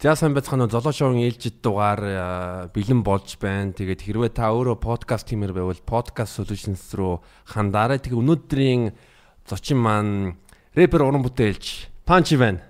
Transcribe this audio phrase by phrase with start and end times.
[0.00, 3.76] За сайн байцгаана уу золоо шоугийн ээлжид дугаар бэлэн болж байна.
[3.76, 8.00] Тэгээд хэрвээ та өөрөө подкаст тиймэр байвал podcast solutions руу хандаарай.
[8.00, 8.96] Тэгээ өнөөдрийн
[9.44, 10.40] зочин маань
[10.72, 12.64] рэпер уран бүтээлч Панчи байна.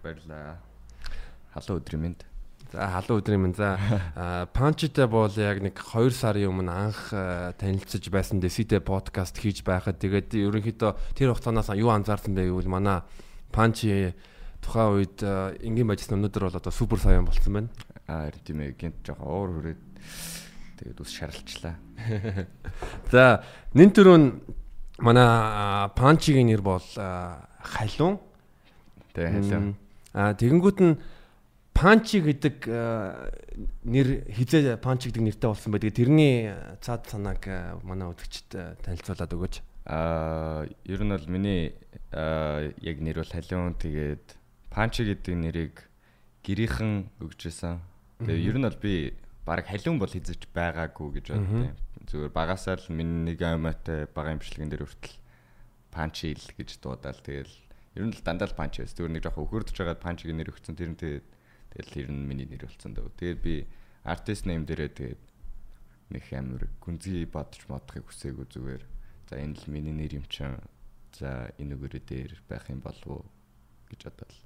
[0.00, 0.64] Баярлаа.
[1.52, 2.24] Халуун өдрийн мэнд.
[2.72, 3.56] За халуун өдрийн мэнд.
[3.60, 7.12] За Панчитай бол яг нэг 2 сарын өмнө анх
[7.60, 13.04] танилцж байсан Дэсите подкаст хийж байхад тэгээд ерөнхийдөө тэр хугацаанаас юу анзаарсан бэ гэвэл манай
[13.52, 14.16] Панчи
[14.66, 15.22] тухайн үед
[15.62, 17.70] энгийн бажсан өнөөдөр бол одоо супер саян болцсон байна.
[18.10, 19.82] Аа тийм ээ гинт жоохон уур хүрээд
[20.82, 21.78] тэгээд ус шаралчлаа.
[23.14, 23.46] За
[23.78, 24.18] нэн төрөө
[24.98, 25.30] манай
[25.94, 28.18] панчигийн нэр бол халуун.
[29.14, 29.76] Тэ халуун.
[30.14, 30.98] Аа тэгэнгүүт нь
[31.76, 32.56] панчи гэдэг
[33.84, 35.92] нэр хизээ панчи гэдэг нэртэй болсон байдаг.
[35.92, 36.50] Тэрний
[36.80, 37.42] цаад санааг
[37.84, 39.54] манай үзэгчд танилцуулаад өгөөч.
[39.86, 41.76] Аа ер нь бол миний
[42.10, 44.45] яг нэр бол халуун тэгээд
[44.76, 45.74] Панчи гэдэг нэрийг
[46.44, 47.80] гэрийнхэн өгчээсэн.
[48.28, 49.16] Тэгээ ер нь бол би
[49.48, 51.72] баг халиун бол хизэж байгаагүй гэж боддیں۔
[52.04, 55.16] Зүгээр багасаа л миний нэг аймаатай бага имчилгэн дээр хүртэл
[55.88, 57.48] панчи ил гэж дуудаал тэгэл
[57.96, 59.00] ер нь л дандаа л панчи байсан.
[59.00, 60.76] Зүгээр нэг жоохон өхөрдөж байгаад панчигийн нэр өгсөн.
[60.76, 61.26] Тэр нь тэгээд
[61.72, 63.08] тэгэл ер нь миний нэр болсон даа.
[63.16, 63.64] Тэгээд би
[64.04, 65.22] артист нэм дээрээ тэгээд
[66.12, 68.84] нэг амир гүнзгий бодож модохыг хүсээгүй зүгээр.
[69.32, 70.60] За энэ л миний нэр юм чинь.
[71.16, 73.24] За энэ өгөрөө дээр байх юм болов уу
[73.88, 74.45] гэж бодоод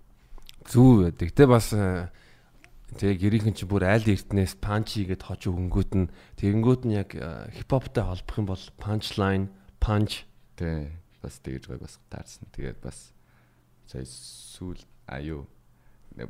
[0.69, 1.29] Зүү байдаг.
[1.33, 2.11] Тэ бас э,
[3.01, 7.17] тэгээ гэрийнхэн чи бүр айл эртнээс панчи гэд хож өнгөт нь тэгэнгүүт нь яг
[7.57, 9.49] хипхоптай холбох юм бол punchline,
[9.81, 10.29] punch
[10.61, 12.45] тэ бас тэгж гой бас таарсан.
[12.53, 13.15] Тэгээд бас
[13.89, 15.49] сая сүүл аюу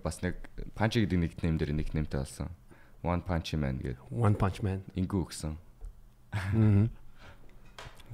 [0.05, 0.37] бас нэг
[0.75, 2.51] панчи гэдэг нэг нэм дээр нэг нэмтэй болсон.
[3.03, 3.97] One Punch Man гэдэг.
[4.13, 4.85] One Punch Man.
[4.95, 5.57] Ингүү өгсөн.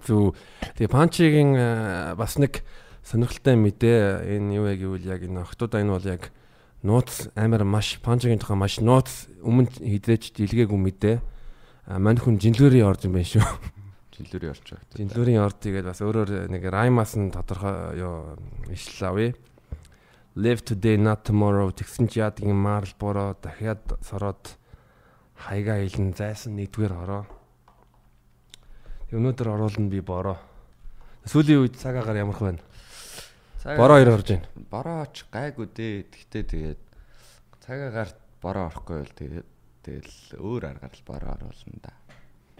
[0.06, 0.34] Зү
[0.78, 2.62] тэгээ панчигийн э, бас нэг
[3.06, 6.34] сонирхолтой мэдээ энэ юу яг гэвэл яг энэ охтуудаа энэ бол яг
[6.82, 11.16] нууц амар маш панчгийн тухай маш нууц өмнө хідээж дэлгээгүй мэдээ.
[11.86, 13.46] А мань хүн жинлүүрийн орд юм байна шүү.
[14.18, 14.98] Жинлүүрийн орч байгаа.
[14.98, 18.34] Жинлүүрийн орд тэгээд бас өөрөөр нэг раймас нь тодорхой юу
[18.74, 19.30] ишлээ авъя.
[20.34, 24.58] Live today not tomorrow тэгсэн чи яадаг юм марл бороо дахиад сороод
[25.46, 27.22] хайгаа хэлэн зайсан нэгдүгээр ороо.
[29.06, 30.42] Тэг өнөөдөр оруулна би бороо.
[31.22, 32.60] Сүүлийн үед цагаагаар ямарх байна.
[33.66, 34.46] Бороо хоёр орж байна.
[34.70, 36.06] Борооч гайгүй дээ.
[36.06, 36.80] Тэгтээ тэгээд
[37.66, 39.48] цагаагаар бороо орохгүй бол тэгээд
[39.82, 41.92] тэгэл өөр аргаар л бороо оруулна да.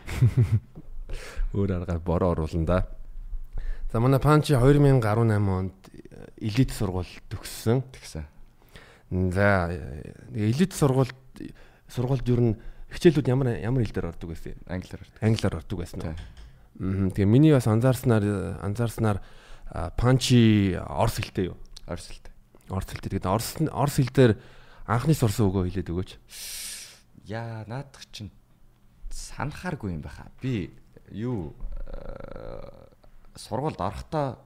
[1.55, 2.79] Өөр аргаар бороо оруулна да.
[3.93, 4.99] За манай Панчи 2018
[5.47, 5.79] онд
[6.43, 7.87] элит сургууль төгссөн.
[7.95, 8.27] Тэгсэн.
[9.31, 9.71] За
[10.35, 11.15] элит сургуульд
[11.87, 12.59] сургуульд ер нь
[12.91, 14.59] хичээлүүд ямар ямар хэл дээр ордог байсан?
[14.67, 15.23] Англиар ордог.
[15.23, 16.01] Англиар ордог байсан?
[17.15, 19.23] Тэгээ миний бас анзаарснаар анзаарснаар
[19.71, 21.57] панчи орс хэлтэй юу?
[21.87, 22.33] Орс хэлтэй.
[22.71, 23.11] Орс хэлтэй.
[23.11, 24.33] Тэгээд орс орс хэл дээр
[24.87, 26.11] анхны сурсан өгөө хэлээд өгөөч.
[27.27, 28.31] Яа, наадах чинь
[29.11, 30.31] санахааргүй юм байхаа.
[30.39, 30.71] Би
[31.11, 31.55] юу
[33.35, 34.39] сургуульд орохдоо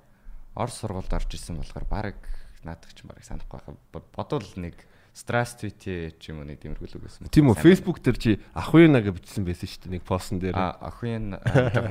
[0.57, 2.17] орс сургуульд орж исэн болохоор баг
[2.65, 3.77] наадах чинь баг санахгүй байхаа.
[4.17, 4.77] Бодвол нэг
[5.11, 7.27] Здравствуйте ч юм уу нэг тиймэрхүү л үгсэн.
[7.35, 10.55] Тийм үү Facebook дээр чи Ахуйна гэж бичсэн байсан шүү дээ нэг постн дээр.
[10.55, 11.35] А Ахуйн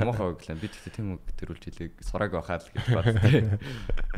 [0.08, 3.60] мохоо өглөө би тэгтээ тийм үг төрүүлж хэлээ сураг байхаа л гэж боддоо.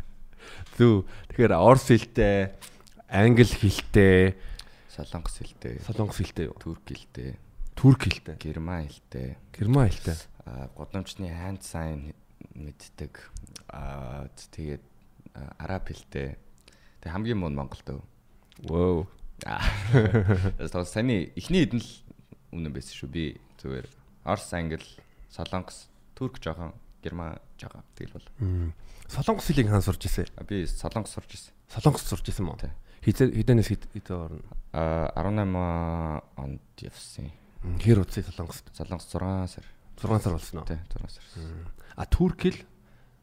[0.78, 2.53] Зү тэгэхээр орс хэлтэй,
[3.09, 4.38] англи хэлтэй,
[4.94, 6.57] солонгос хэлтэй, солонгос хэлтэй юу?
[6.61, 7.41] Турк хэлтэй,
[7.73, 10.17] турк хэлтэй, герман хэлтэй, герман хэлтэй.
[10.45, 12.13] А гудамжны ханд сайн
[12.53, 13.17] мэддэг.
[13.69, 14.85] А тэгээд
[15.57, 16.38] араб хэлтэй.
[17.01, 18.01] Тэг хамгийн муу Монголд өв.
[18.59, 19.07] Воо.
[19.45, 19.62] Аа.
[20.85, 21.89] Саны эхний хэдэн л
[22.51, 23.09] өмнө байсан шүү.
[23.09, 23.25] Би
[23.62, 23.88] зүгээр
[24.25, 24.84] Орс, Англи,
[25.31, 28.73] Солонгос, Турк жоохон, Герман жоохон тэгэл бол.
[29.07, 30.29] Солонгос хэлийг хаан сурч ирсэн?
[30.47, 31.53] Би Солонгос сурч ирсэн.
[31.73, 32.57] Солонгос сурч ирсэн мó.
[33.01, 34.45] Хизээ хэдэнээс хэдэн орно?
[34.73, 37.31] Аа 18 онд явсан.
[37.81, 38.70] Хэр удаа Солонгост?
[38.78, 39.66] Солонгос 6 сар.
[39.97, 40.67] 6 сар болсон уу?
[40.70, 41.25] Тий, 6 сар.
[41.96, 42.61] А Турк хэл?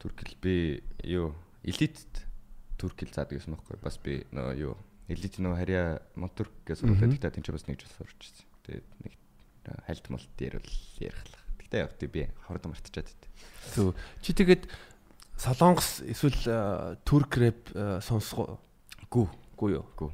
[0.02, 1.94] Турк хэл би юу элит
[2.76, 3.78] Турк хэл заадаг гэсэн байхгүй.
[3.82, 4.74] Бас би нөө юу
[5.08, 7.08] элит нөө харьяа Монтурк гэж сурдаг.
[7.16, 8.46] Тэгтээ тийм ч бас нэг жил сурч ирсэн.
[8.68, 9.12] Тэгээд нэг
[9.88, 11.44] хальт молт дээр бол ярихлах.
[11.64, 13.24] Тэгтээ яг би хордон мартчихад байт.
[13.72, 14.68] Зү чи тэгээд
[15.38, 17.72] Солонгос эсвэл турк рэп
[18.02, 18.58] сонсгоо
[19.08, 19.26] гүү
[19.56, 19.86] гүү юу?
[19.96, 20.10] Гүү.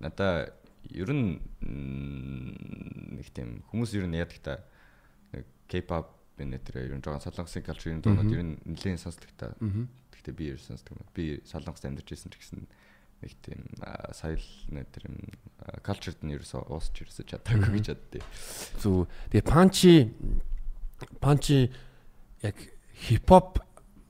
[0.00, 0.48] Надаа
[0.90, 4.52] ер нь нэг тийм хүмүүс ер нь яадаг та
[5.36, 6.08] нэг K-pop
[6.40, 9.52] бинэтэр ер нь жоохон солонгосын калчрын дуунууд ер нь нэлээд сонсдог та.
[9.60, 11.04] Гэхдээ би ер нь сонсдог юм.
[11.12, 12.64] Би солонгост амьдарч ирсэн ч гэсэн
[13.20, 13.60] нэг тийм
[14.16, 15.16] соёл нэтер юм
[15.84, 18.24] culture-д нь ерөөсөө уусч ерөөсөө чадаагүй гэж боддیں۔
[18.80, 19.92] Зү тэгээ панчи
[21.20, 21.68] панчи
[22.40, 22.56] яг
[22.96, 23.60] хипхоп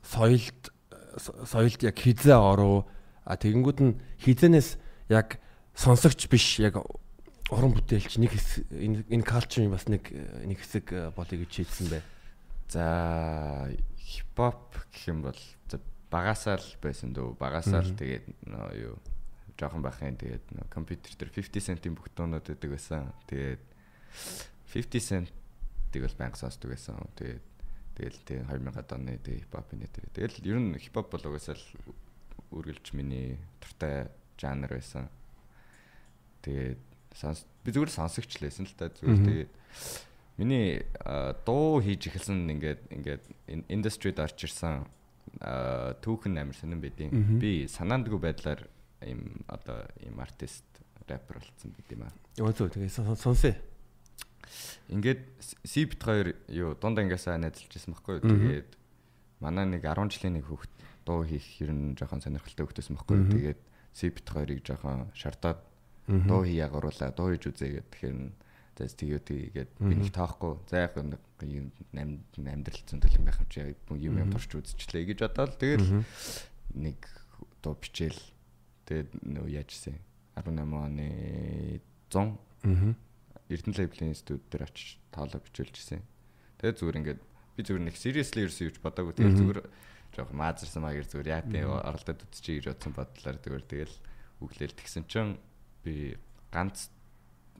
[0.03, 0.71] соёлд
[1.19, 2.87] соёлд яг хизээ ороо
[3.27, 4.79] а тэгэнгүүт нь хизэнээс
[5.11, 5.43] яг
[5.75, 6.79] сонсогч биш яг
[7.51, 10.07] уран бүтээлч нэг хэсэг энэ энэ калчрын бас нэг
[10.47, 12.01] нэг хэсэг болъё гэж хэлсэн бай.
[12.71, 13.67] За
[13.99, 15.35] хипхоп гэх юм бол
[16.11, 18.25] багасаа л байсан дөө багасаа л тэгээд
[18.83, 18.99] юу
[19.61, 23.13] жоохон байхын тэгээд компьютер дээр 50 cent-ийн бүх дуунууд өгдөг байсан.
[23.29, 23.61] Тэгээд
[24.73, 26.97] 50 cent-ийг бол банк сонсдог байсан.
[27.15, 27.45] Тэгээд
[27.95, 30.09] тэгэл тэг 2000 оны тэг хипхопын дээр.
[30.17, 31.65] Тэгэл ер нь хипхоп бол угаасаа л
[32.51, 34.09] үргэлж миний туртай
[34.41, 35.07] жанр байсан.
[36.41, 36.81] Тэгээд
[37.13, 39.51] сонс би зүгээр сонсогч л байсан л та зүгээр тэгээд
[40.41, 40.81] миний
[41.45, 43.23] дуу хийж эхэлсэн ингээд ингээд
[43.69, 44.89] индустрид орж ирсэн
[45.41, 47.09] түүхэн амир сонирн байдیں۔
[47.41, 48.67] Би санаандгүй байдлаар
[49.01, 50.65] ийм одоо ийм артист
[51.07, 52.13] рэпер болсон байт юм аа.
[52.37, 53.55] Өө зөө тэгээ сонсъё.
[54.91, 55.23] Ингээд
[55.63, 58.27] Сибт хоёр юу дунд ангиасаа найзалж ирсэн байхгүй юу.
[58.27, 58.69] Тэгээд
[59.39, 60.73] манай нэг 10 жилийн нэг хүүхэд
[61.07, 63.31] дуу хийх ер нь жоохон сонирхолтой хүүхдсэн байхгүй юу.
[63.31, 63.61] Тэгээд
[63.95, 65.59] Сибт хоёрыг жоохон шартаад
[66.07, 67.91] дуу хийяг оруулаа дуу хийж үзээ гэдэг.
[67.95, 68.17] Тэгэхээр
[68.87, 70.57] за тэгээд би нэг тоохгүй.
[70.71, 71.21] За яг нэг
[72.33, 75.85] амьдрал зөндөл юм байх юм чи юм юм турч үзчихлээ гэж бодоод тэгээд
[76.75, 76.99] нэг
[77.61, 78.21] дуу бичээл.
[78.89, 79.97] Тэгээд нөө яажсэн?
[80.39, 81.09] 18 оны
[82.09, 82.95] 100 аа
[83.51, 85.99] Эрдэнэ лейблийн студ дээр очиж тоолоо бичүүлжсэн.
[86.63, 89.13] Тэгээд зүгээр ингээд би зүгээр нэг seriously ерөөсөө юуч бодоагүй.
[89.19, 89.59] Тэгээд зүгээр
[90.15, 93.95] жоох маазарсан маягаар зүгээр яа тийм оролдоод үзчихье гэж бодсон бодлоор зүгээр тэгэл
[94.39, 95.35] өглөөл тэгсэн чинь
[95.83, 96.15] би
[96.51, 96.87] ганц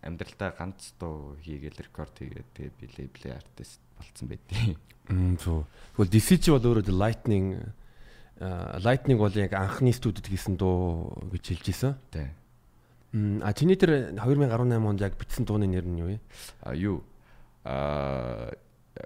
[0.02, 4.78] амьдралтаа ганц дуу хийгээл рекорд хийгээд тэгээ би лейблийн артист болцсон байдیں۔
[5.10, 5.66] Мм зөв.
[5.98, 7.62] Тэгвэл DC чи бол өөрөө Lightning
[8.82, 11.94] Lightning бол яг анхны студид хийсэн дуу гэж хэлж ийсэн.
[12.10, 12.34] Тий.
[13.14, 16.18] А чиний тэр 2018 онд яг бичсэн дууны нэр нь юу вэ?
[16.66, 17.06] А юу?
[17.64, 18.50] А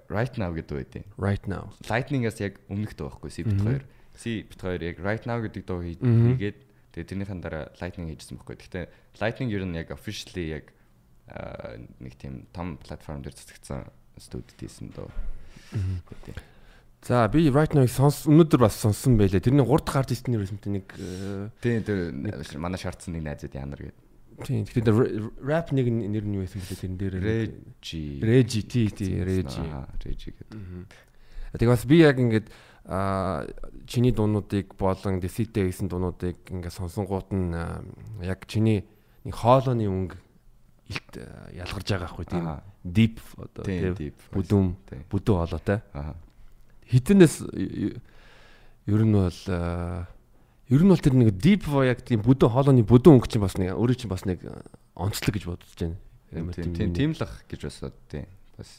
[0.08, 1.04] Right now гэдэг үү?
[1.20, 1.70] Right now.
[1.86, 3.82] Lightning-аас яг өмнөх дуу байхгүй C бит 2.
[4.16, 6.58] C бит 2 яг Right now гэдэг дуу хийгээд
[6.96, 8.56] тэгээ тэрнийхэн дараа Lightning хийжсэн байхгүй.
[8.56, 8.84] Гэхдээ
[9.20, 10.72] Lightning ер нь яг officially яг
[11.26, 13.86] нэг тийм том платформ дээр цэцэгдсэн
[14.18, 15.10] студид хийсэн дуу.
[17.02, 19.42] За би right now сонс өнөөдөр бас сонссон байлээ.
[19.42, 20.86] Тэрний 3 дахь артистны нэрсэнтэй нэг
[21.62, 22.10] тийм тэр
[22.58, 24.06] манай шаардсан нэг найзууд янар гэдэг.
[24.42, 24.66] Тийм.
[24.66, 28.20] Тэгэхээр rap нэг нэр нь юу байсан гэдэг тэрэн дээр Reggie.
[28.20, 29.70] Reggie тий тий Reggie.
[30.02, 30.60] Reggie гэдэг.
[31.56, 32.50] Тэгээ бас би яг ингээд
[32.86, 33.46] а
[33.86, 37.54] чиний дуунуудыг болон деситэ гэсэн дуунуудыг ингээд сонсонгууд нь
[38.22, 38.84] яг чиний
[39.24, 40.25] нэг хоолойны өнгө
[40.86, 41.18] илт
[41.56, 42.46] ялгарч байгаа хгүй тийм
[42.82, 44.66] deep одоо тийм бүдүүм
[45.10, 45.82] бүдүү хоолойтой.
[46.86, 47.36] Хитэнээс
[48.86, 49.40] ер нь бол
[50.70, 53.74] ер нь бол тэр нэг deep voyage тийм бүдүүн хоолойны бүдүүн өнгө чинь бас нэг
[53.74, 54.46] өөрөө чинь бас нэг
[54.94, 55.98] онцлог гэж бодож байна.
[56.54, 58.70] Тийм тийм л ах гэж бас тийм бас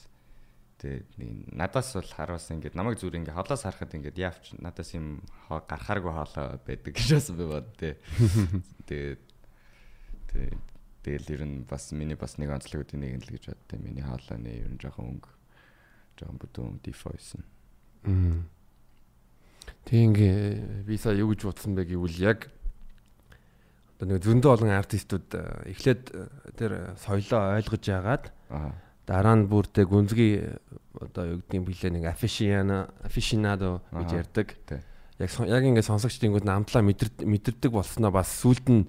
[0.80, 6.14] тэгээ надаас бол харуулсан ингээд намайг зүгээр ингээд холоос харахад ингээд яавч надаас юм гарахааргүй
[6.14, 7.94] хоолой байдаг гэж бас би бод тий.
[8.88, 9.24] Тэгээд
[11.08, 14.68] тэгэл ер нь бас миний бас нэг онцлогуудын нэг л гэж боддیں۔ Миний хоолойны ер
[14.76, 15.32] нь жоохон өнгө
[16.20, 17.48] жоохон бүдүүн voice нь
[19.88, 22.52] Тэгээ би сая юу гэж бодсон бэ гэвэл яг
[23.96, 26.28] одоо нэг зөндөө олон артистууд э, эхлээд э,
[26.60, 28.32] тэр соёлоо ойлгож яагаад
[29.08, 30.44] дараа нь бүртээ гүнзгий
[31.00, 34.48] одоо юу гэдгийг билээ нэг aficionado aficionado гэж ярьдаг.
[35.18, 38.84] Яг яг ингээд сонсогчдын намтлаа мэдэрдэг болсноо бас сүлд нь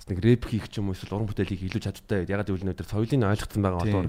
[0.00, 2.24] бас нэг рэп хийх ч юм уу эсвэл уран бүтээл хийх илүү чадтай.
[2.24, 4.08] Ягаад гэвэл нөтер соёлыг ойлгоцсон байгаа болоор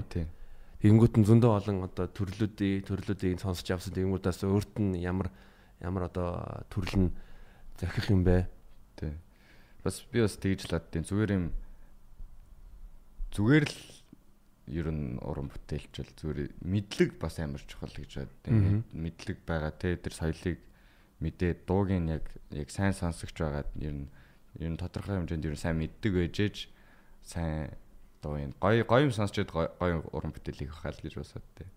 [0.82, 3.94] Тэгэнгүүт нь зөндөө олон одоо төрлүүдийн төрлүүдийг сонсч авсан.
[3.94, 5.30] Тэгэнгүүтээс өөрт нь ямар
[5.78, 6.42] ямар одоо
[6.74, 7.14] төрөл нь
[7.78, 8.50] захих юм бэ?
[8.98, 9.14] Тий.
[9.86, 11.54] Бас би бас тэгж л адтیں۔ Зүгээр юм
[13.30, 13.78] зүгээр л
[14.74, 18.82] ер нь уран бүтээлчл зүгээр мэдлэг бас амар чухал гэж боддог.
[18.90, 20.58] Мэдлэг байгаа те тэр соёлыг
[21.22, 24.10] мэдээ дуугийн яг яг сайн сонсогч байгаад ер нь
[24.58, 26.56] ер нь тодорхой хэмжээнд ер нь сайн мэддэг байжээж
[27.22, 27.72] сайн
[28.22, 31.68] одоо энэ гоё гоё юм сонсчод гоё уран бүтээл хийх хаа л гэж босоод тээ.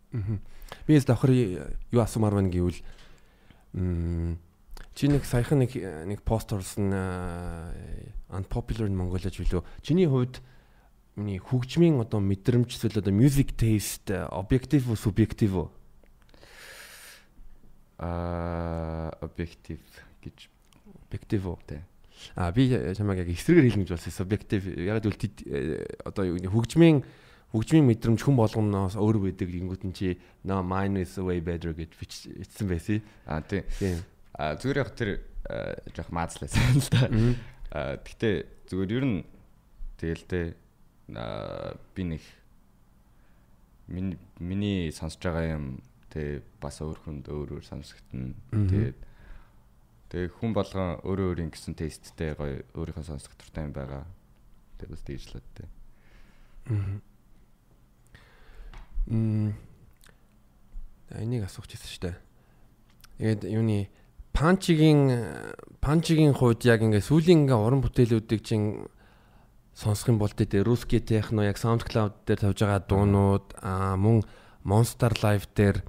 [0.85, 2.79] Би яс давхар юу асуумаар байна гэвэл
[4.93, 6.93] чи нэг саяхан нэг нэг пост орсон
[8.29, 9.65] unpopular in Mongolia ч билүү.
[9.81, 10.39] Чиний хувьд
[11.15, 15.67] миний хөгжмийн одоо мэдрэмж эсвэл одоо music taste объектив уу субъектив уу?
[17.97, 19.81] Аа объектив
[20.21, 20.47] гэж
[21.09, 21.59] объектив уу?
[22.33, 25.13] А би чамайг яг эсрэгээр хэлнэ гэж болсон субъектив яг л
[26.09, 27.05] одоо хөгжмийн
[27.53, 31.93] хөгжмийн мэдрэмж хүн болгоноос өөр байдаг гингүүт нь чи no mine is way better гэж
[31.95, 32.99] бичсэн байсан.
[33.29, 34.01] А тийм.
[34.35, 35.09] А зүгээр яг тэр
[35.95, 37.07] жоох маазласан л да.
[37.71, 38.35] А гэхдээ
[38.67, 39.17] зүгээр ер нь
[40.01, 40.45] тэгэлтэй
[41.95, 42.23] би нэг
[43.87, 45.65] миний миний сонсож байгаа юм
[46.09, 48.33] тэ бас өөр хүнд өөр өөр сонсогдно.
[48.51, 48.97] Тэгээд
[50.15, 54.07] Тэгээ хүн болгон өөрөө өөрийн гэсэн тесттэй гоё өөрийнхөө сонсох дуртай юм байгаа.
[54.79, 55.67] Тэгээ бас дийжлээд тий.
[59.11, 59.59] Мм.
[61.19, 62.15] Энийг асуух гэсэн шүү дээ.
[63.19, 63.91] Тэгээд юуны
[64.31, 65.19] панчигийн
[65.83, 68.87] панчигийн хувьд яг ингээ сүүлийн ингээ уран бүтээлүүдийг чинь
[69.75, 74.23] сонсох юм бол тэ русский техно яг SoundCloud дээр тавьж байгаа дуунууд аа мөн
[74.63, 75.83] Monster Live дээр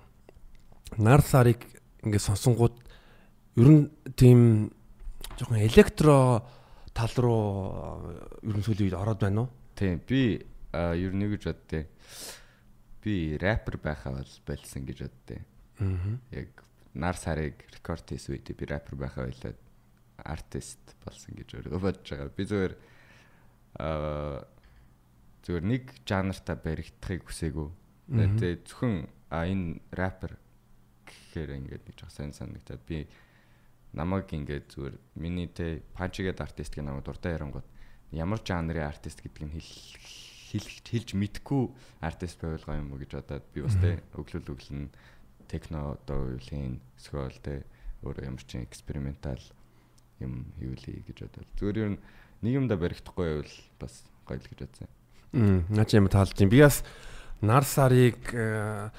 [0.99, 1.63] нар сарыг
[2.03, 2.86] ингээ сонсонгууд
[3.57, 4.71] ер нь тийм
[5.37, 6.45] жоохон электро
[6.93, 9.51] тал руу э, ер нь сүүлийн үед ороод байна уу?
[9.77, 10.01] Тийм.
[10.05, 11.85] Би ер нь юу гэж боддээ.
[13.05, 15.41] Би рэпер байхаа бол болсон гэж боддээ.
[15.81, 16.17] Аа.
[16.33, 16.51] Яг
[16.97, 19.61] нар сарыг рекорд хийсэн үед би рэпер байхаа байлаад
[20.25, 22.33] артист болсон гэж өөрөө бодож байгаа.
[22.33, 22.73] Би зөвөр
[23.81, 24.45] аа
[25.45, 27.69] зөвөр нэг жанртаа баригдахыг хүсээгүй.
[28.11, 30.33] Тэгээ зөвхөн энэ рэпер
[31.07, 33.07] гэхээр ингээд нэг жоо сайн санагдаад би
[33.97, 37.67] намайг ингээд зүгээр миний тэ панчигээд артист гэх намайг дуртай ярангууд
[38.13, 39.73] ямар жанрын артист гэдэг нь хэл
[40.53, 41.65] хэлж хэлж мэдгүй
[42.05, 44.93] артист байвал гоё юм уу гэж бодоод би бас тэ өглөл өглөн
[45.49, 47.67] техно одоо үеийн скол тэ
[48.05, 49.43] өөр ямар ч экспериментал
[50.23, 52.01] юм хийвлээ гэж бодоод зүгээр ер нь
[52.45, 53.95] нэг юмда баригдахгүй байвал бас
[54.29, 54.89] гоё л гэж бодсон.
[55.33, 56.51] Мм наа чи юм таалж юм.
[56.53, 56.85] Би бас
[57.43, 58.91] нар сарыг э,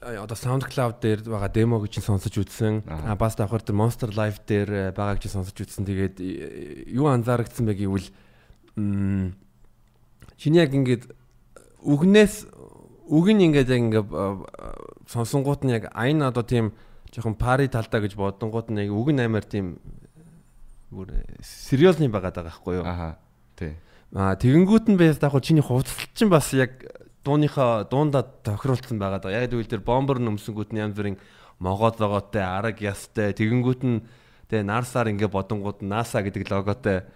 [0.00, 2.88] одоо SoundCloud дээр байгаа демо гэж сонсож үзсэн.
[2.88, 5.84] А бас давхар тэр Monster Live дээр байгаа гэж сонсож үзсэн.
[5.84, 8.08] Тэгээд э, юу анзаарэгдсэн бэ гэвэл
[10.40, 11.04] чиний яг ингээд
[11.84, 12.48] үгнээс
[13.12, 14.08] үг нь ингээд яг ингээд
[15.04, 16.72] сонсонгууд нь яг айн одоо тийм
[17.12, 19.84] жоохон пари талдаа гэж бодонгууд нь яг үг нь амар тийм
[20.88, 21.12] бүр
[21.44, 22.88] сериосны байгаад байгаа байхгүй юу?
[22.88, 23.20] Аха.
[23.52, 23.76] Тий.
[24.16, 26.80] Аа тэгэнгүүт нь бас яг чиний хувцалт чинь бас яг
[27.24, 29.30] дууныхаа дуундаа тохируулсан байгаа.
[29.30, 31.18] Яг тэгвэл тэр бомбер нөмсөнгүүд нь янз бүрийн
[31.60, 33.98] могоод логотой, араг ястай, тэгэнгүүт нь
[34.50, 37.06] Тэгээ Нарсаар ингээ бодонгууд NASA гэдэг логотой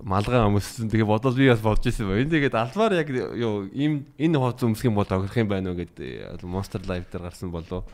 [0.00, 0.88] малгай өмссөн.
[0.88, 2.32] Тэгээ бодол би бас бодож ирсэн байна.
[2.32, 6.00] Тэгээд албаар яг юу ийм энэ хувц өмсөх юм бол огрох юм байна уу гэд
[6.48, 7.84] Monster Live дээр гарсан болов.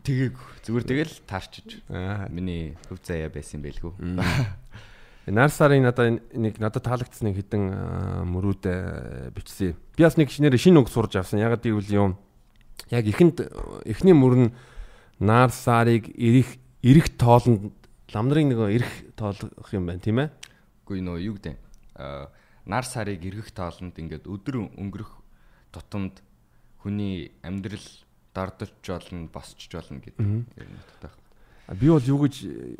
[0.00, 1.84] Тэгээг зүгээр тэгэл таарчиж.
[2.32, 3.92] Миний хөв заяа байсан байлгүй.
[5.28, 7.64] Нарсарын надад нэг надад таалагдсан нэг хідэн
[8.32, 8.64] мөрүүд
[9.36, 9.76] бичсэн.
[9.96, 11.40] Би бас нэг шинээр шинэ үг сурж авсан.
[11.40, 12.16] Яг гэвэл юм
[12.88, 13.44] яг эхэнд
[13.84, 14.50] эхний мөр нь
[15.18, 17.74] Нарсарыг ирэх эрэх тоолонд
[18.14, 20.30] лам нарын нөгөө эрэх тоолох юм байна тийм ээ?
[20.86, 21.58] Үгүй нөө юу гэдэг
[22.68, 25.12] нар сарыг эргэх тоолонд ингээд өдөр өнгөрөх
[25.72, 26.20] тутамд
[26.84, 27.84] хүний амьдрал
[28.32, 30.46] дардч болно, босч болно гэдэг юм
[31.00, 31.16] таах.
[31.74, 32.34] Би бол юу гэж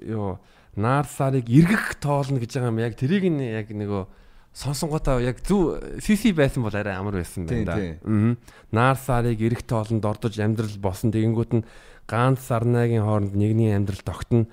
[0.06, 0.38] ёо
[0.78, 4.06] нар сарыг эргэх тоолно гэж байгаа юм яг тэрийг нь яг нөгөө
[4.54, 7.76] сонсонгуудаа яг зөв CC байсан бол арай амар байсан байна да.
[7.76, 8.34] Аа.
[8.72, 11.66] Нар сарыг эрэх тоолонд ордож амьдрал босон тэгэнгүүт нь
[12.08, 14.46] ганц сарнагийн хооронд нэгний амьдрал тогтно.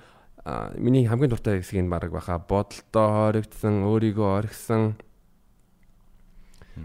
[0.78, 4.94] Миний хамгийн дуртай хэсэг нь баг баха бодолтой хоригдсан, өөрийгөө орхисон.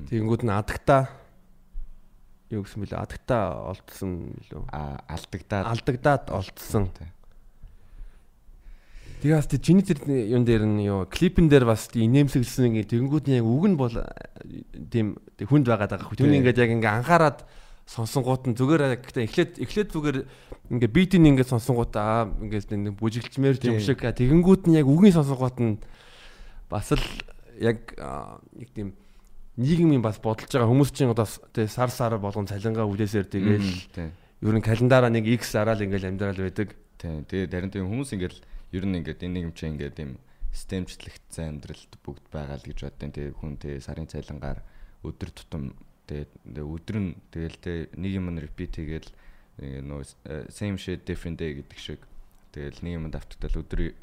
[0.09, 1.21] Тэгэнгүүт нь адагтаа
[2.51, 4.63] юу гэсэн бэлээ адагтаа олдсон лөө.
[4.75, 6.91] А алдагдаад алдагдаад олдсон.
[9.21, 13.37] Тэгээс тий чиний тэр юун дээр нь юу клипэн дээр бас инээмсэглсэн ингээ тэгэнгүүт нь
[13.37, 13.93] яг үг нь бол
[14.89, 16.17] тийм хүнд байгаад байгаа.
[16.17, 17.45] Түүний ингээд яг ингээ анхаарад
[17.85, 20.17] сонсонгууд нь зүгээр гэхдээ эхлээд эхлээд зүгээр
[20.73, 25.57] ингээ битийн ингээ сонсонгууд аа ингээ нэг бүжиглчмээр юм шиг тэгэнгүүт нь яг үгийн сонсонгууд
[25.61, 25.77] нь
[26.65, 27.05] бас л
[27.61, 27.93] яг
[28.57, 28.97] нэг тийм
[29.61, 33.69] нийгмийн бас бодолж байгаа хүмүүс чинь одоо тий сар сар болгон цалингаа үлээсээр тэгэл
[34.41, 36.73] ер нь календараа нэг X араал ингээл амьдрал байдаг.
[36.97, 37.21] Тий.
[37.27, 38.39] Тэгээд харин тийм хүмүүс ингээл
[38.71, 40.11] ер нь ингээд энэ юм чинь ингээд тийм
[40.51, 44.59] системчлэгдсэн амьдралд бүгд байгаа л гэж боддیں۔ Тэгээ хүн тий сарын цалингаар
[45.07, 45.75] өдөр тутам
[46.11, 49.09] Тэгээд өдөр нь тэгэл те нэг юм repeat хийгээл
[49.87, 50.03] нөө
[50.51, 52.03] same shit different day гэдэг шиг
[52.51, 53.95] тэгэл нэг юм давтагдал өдөр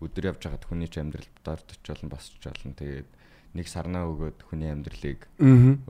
[0.00, 3.08] өдөр явж хагаад хүний ч амьдрал дордч болно босч болно тэгээд
[3.50, 5.26] нэг сарнаа өгөөд хүний амьдралыг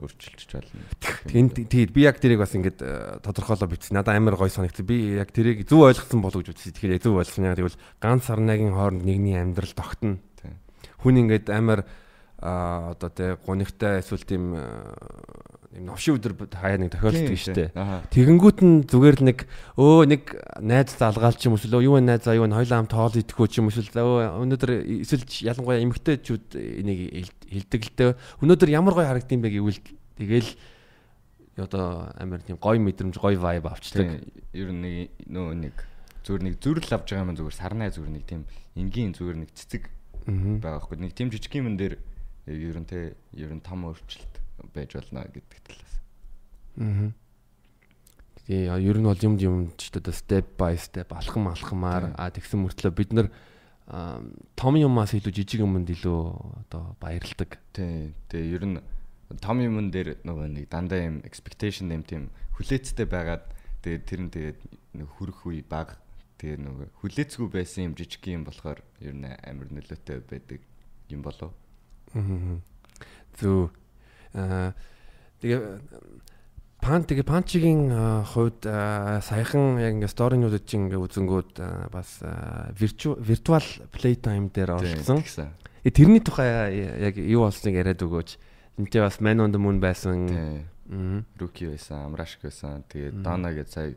[0.01, 0.81] өөрчилж болно.
[1.29, 2.81] Тэгээд тэгээд би яг тэрийг бас ингээд
[3.21, 4.01] тодорхойлоо бичсэн.
[4.01, 4.85] Надад амар гой санагдсан.
[4.89, 6.73] Би яг тэрийг зөв ойлгосон болов гэж үзсэн.
[6.73, 7.45] Тэгэхээр зөв ойлгосон.
[7.45, 10.17] Яг тэгвэл ганц сарнагийн хооронд нэгний амьдрал тогтно.
[11.05, 11.85] Хүн ингээд амар
[12.41, 14.57] а одоо тэ гунигтай эсвэл тийм
[15.71, 17.69] юм новшин өдөр хаяа нэг тохиолддог шүү дээ.
[18.11, 19.39] Тэгэнгүүт нь зүгээр л нэг
[19.79, 20.23] өө нэг
[20.59, 23.63] найз залгаал ч юм уу юу вэ найз аюу нь хоёлаа хамт тоол идэхгүй ч
[23.63, 24.71] юм өө өнөөдөр
[25.05, 28.11] эсвэл ялангуяа эмэгтэйчүүд энийг хилдэг л дээ.
[28.43, 29.79] Өнөөдөр ямар гоё харагдсан бэ гэвэл
[30.19, 30.49] тэгэл
[31.55, 34.27] одоо амар тийм гоё мэдрэмж гоё vibe авчдаг.
[34.51, 34.95] Ер нь нэг
[35.31, 35.75] нөө нэг
[36.27, 38.43] зүгээр нэг зүрл авч байгаа юм зүгээр сарнай зүгээр нэг тийм
[38.75, 39.87] энгийн зүгээр нэг цэцэг
[40.27, 40.99] байгаа хгүй.
[40.99, 41.95] Нэг тийм жижиг юм дээр
[42.51, 44.35] ер нь те ер нь том өөрчлөлт
[44.73, 45.93] байж болно гэдэг талаас.
[46.77, 47.11] Аа.
[48.47, 52.61] Тэгээ ер нь бол юм юм ч одоо step by step алхам алхамаар а тэгсэн
[52.61, 53.27] мөртлөө бид нар
[54.55, 56.19] том юмас илүү жижиг юмд илүү
[56.67, 57.59] одоо баярлдаг.
[57.73, 58.13] Тий.
[58.31, 58.77] Тэгээ ер нь
[59.39, 63.45] том юмн дээр нөгөө нэг дандаа юм expectation юм тийм хүлээцтэй байгаад
[63.83, 64.59] тэгээ тэр нь тэгээд
[65.19, 65.99] хүрэх үе баг
[66.39, 70.59] тэгээ нөгөө хүлээцгүй байсан юм жижиг юм болохоор ер нь амар нөлөөтэй байдаг
[71.11, 71.53] юм болов.
[72.13, 73.69] Зү
[74.33, 74.73] аа
[75.41, 75.61] тэгээ
[76.81, 77.93] Пан тэгээ панчигийн
[78.25, 81.51] хувьд саяхан яг ингээ сторинуудад чинь ингээ үзэнгүүд
[81.93, 82.25] бас
[82.73, 83.67] виртуал
[84.17, 85.21] тайм дээр орсон.
[85.85, 86.73] Э тэрний тухай
[87.05, 88.29] яг юу болсныг яриад өгөөч.
[88.81, 90.25] Энтэй бас Man on the Moon байсан.
[91.37, 92.81] Руки байсан, Амрашк байсан.
[92.89, 93.93] Тэгээ Дана гэж сая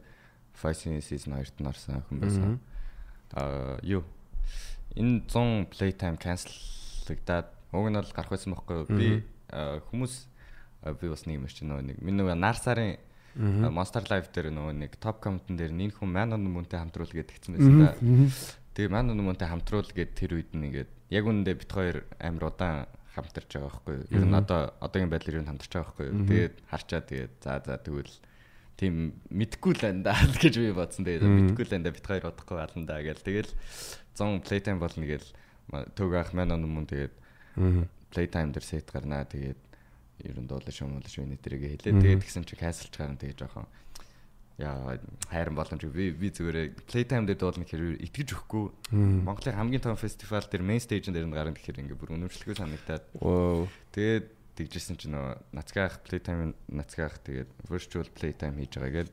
[0.52, 2.60] Fighting Season 2-т нарсан хүн байсан.
[3.32, 4.04] Аа юу
[4.92, 8.86] энэ 100 play time cancelлагдаад уг нь бол гарах байсан байхгүй юу?
[8.88, 9.08] Би
[9.90, 10.14] хүмүүс
[11.00, 12.96] би бас нэг юм шиг нөгөө нэг миний нөгөө Нарсарын
[13.74, 17.10] Monster Live дээр нөгөө нэг Top Comment дээр нин хүн Man on the Moon-тэй хамтруул
[17.10, 17.94] гэдэг хэлсэн байсан да.
[18.78, 22.54] Тэгээ Man on the Moon-тэй хамтруул гэдэг тэр үед нэгээд яг үүндээ бит хоёр амар
[22.54, 24.06] удаан хамтарч байгаа байхгүй юу.
[24.14, 26.26] Ер нь одоо одоогийн байдлаар нь хамтарч байгаа байхгүй юу.
[26.30, 28.14] Тэгээд харчаа тэгээд за за тэгвэл
[28.78, 28.94] тийм
[29.34, 31.02] мэдгүй л энэ даа гэж би бодсон.
[31.06, 33.18] Тэгээд мэдгүй л энэ бит хоёр удахгүй алан даа гэл.
[33.18, 33.50] Тэгэл
[34.14, 35.26] 100 playtime болно гэл
[35.98, 37.14] төг ах on the Moon тэгээд
[38.12, 39.24] playtime дээр сет гарнаа.
[39.24, 39.60] Тэгээд
[40.24, 41.98] ер нь дуулаж шумуулж миний тэрийг хэлээ.
[41.98, 43.66] Тэгээд тэгсэн чи каслж гарan тэгээд жоохон
[44.58, 44.98] яа
[45.30, 48.64] хайран боломж би би зүгээр playtime дээр дуулна гэхээр итгэж өгөхгүй.
[49.26, 53.02] Монголын хамгийн том фестивал дээр main stage дээр нь гарan гэхээр ингээ бүр үнэмшлэгүй санагдаад.
[53.90, 59.10] Тэгээд тэгжсэн чи нөө нацгаах playtime нацгаах тэгээд virtual playtime хийж байгаа гээд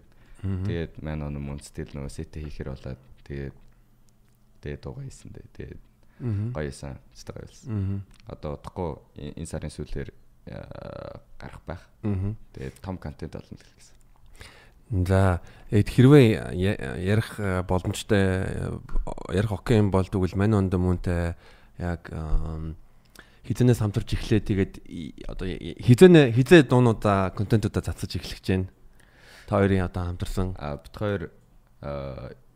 [0.69, 3.57] тэгээд on moon still нөө set хийхэр болоод тэгээд
[4.62, 5.50] тэгээд дуугаа хийсэн дээ.
[5.57, 5.81] Тэгээд
[6.54, 6.98] гоёсан.
[7.13, 8.04] Цэцтэй гоёлсон.
[8.28, 10.10] Одоо удахгүй энэ сарын сүүлээр
[10.46, 11.84] гарах байх.
[12.01, 13.96] Тэгээд том контент болно гэсэн.
[15.07, 18.44] За эд хэрвээ ярих боломжтой
[19.31, 21.36] ярих окей юм бол тэгвэл мань онд мөнтэй
[21.79, 22.12] яг
[23.48, 24.74] хизэнээс хамтарч эхлээ тэгээд
[25.31, 28.70] одоо хизэнэ хизээ дуунуудаа контентуудаа цацаж эхлэх гэж байна.
[29.48, 31.31] Та хоёрын одоо хамтарсан а бит хоёр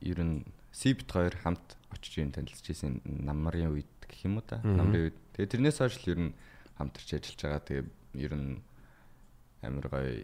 [0.04, 0.44] ер нь
[0.76, 1.64] си бит хоёр хамт
[1.96, 5.18] очиж юм танилцж ирсэн намрын үед гэх юм уу та намрын үед.
[5.34, 6.36] Тэгээд тэрнээс хойш л ер нь
[6.78, 7.64] хамтарч ажиллаж байгаа.
[7.64, 7.84] Тэгээ
[8.28, 8.60] ер нь
[9.66, 10.24] амар гоё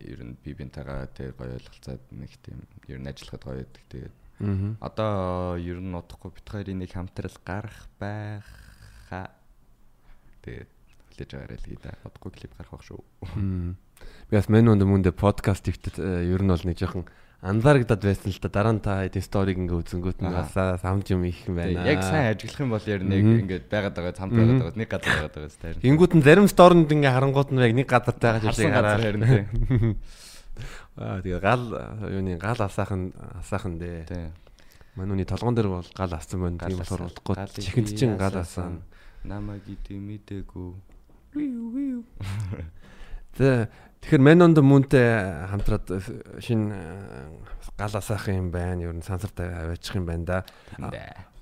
[0.00, 3.84] ер нь би бинтайгаа тэгээ гоё ойлголцоод нэг тийм ер нь ажиллахад гоё байдаг.
[3.90, 4.14] Тэгээд
[4.80, 9.34] одоо ер нь удахгүй бит хоёрын нэг хамтрал гарах байха.
[10.46, 10.70] Тэгээд
[11.18, 11.92] хүлээж байгаарай л гээ да.
[12.06, 13.02] Удахгүй клип гарах байх шүү.
[14.30, 18.42] Би бас мен өндө мөндө подкаст хийхдээ ер нь бол нэг жоохон анзаарагдаад байсан л
[18.42, 20.50] та дараа нь та сториг ингээ үзэнгүүт нь бас
[20.82, 21.86] самж юм их юм байна.
[21.86, 25.14] Яг сайн ажиглах юм бол ер нь ингээд байгаад байгаа хамт байгаад байгаа нэг газар
[25.14, 25.78] байгаад байгаа сте.
[25.86, 29.46] Ингүүт нь зарим сторонд ингээ харангууд нь яг нэг газар байгаа шиг хараад харин тий.
[30.98, 31.78] Аа тэгээ гал
[32.10, 34.10] юуны гал асаахан асаахан дээ.
[34.10, 34.34] Тий.
[34.98, 36.58] Манууны толгон дээр бол гал ассан байна.
[36.58, 38.82] Тийм болохоор удахгүй чихэнд чин гал асаана.
[39.22, 40.74] Намаг идэв мэдээгүй.
[43.38, 43.70] Тэ
[44.02, 45.08] Тэгэхээр Man on the Moon-тэй
[45.50, 45.86] хамтраад
[46.38, 46.76] шинэ
[47.78, 48.90] гал асаах юм байна.
[48.90, 50.38] Ер нь сансартай аваачих юм байна да.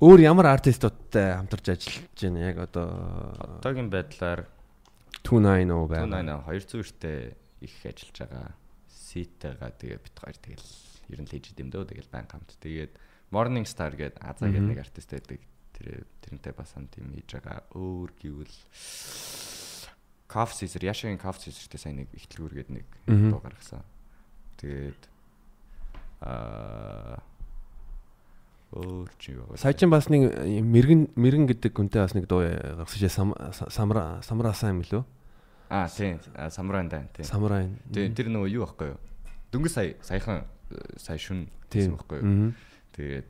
[0.01, 4.45] Өөр ямар артистуудтай хамтарч ажиллаж байна яг одоо одоогийн байдлаар
[5.25, 6.42] 290 байна.
[6.45, 8.53] 290 200-тэй их ажиллаж байгаа.
[8.88, 10.69] Ситэга тэгээ бит хоёр тэгэл
[11.09, 12.53] ер нь лежид юм дөө тэгэл байн хамт.
[12.61, 12.92] Тэгээд
[13.33, 15.40] Morning Star гэдэг Азаа гэдэг нэг артист байдаг.
[15.73, 17.64] Тэр тэрнтэй бас хамт юм хийж байгаа.
[17.73, 18.57] Өөр гэвэл
[20.27, 23.83] Cough Caesar, Яшагийн Cough Caesar-тэй сайн нэг ихтлгүүргээд нэг дуу гаргасан.
[24.59, 25.03] Тэгээд
[26.21, 27.23] аа
[28.75, 29.57] өөр чи вэ?
[29.57, 33.12] Саячин бас нэг мэрэгэн мэрэгэн гэдэг хүнтэй бас нэг дуу гаргасан шээ
[33.71, 35.05] самра самраа сайн мөлөө?
[35.71, 36.19] Аа тийм
[36.51, 37.27] самрайн дай тийм.
[37.27, 37.79] Самрайн.
[37.95, 38.99] Тийм тэр нөгөө юу байхгүй юу?
[39.55, 40.47] Дөнгөж сая саяхан
[40.99, 42.53] сая шүн гэсэн байхгүй юу?
[42.95, 43.29] Тэгээд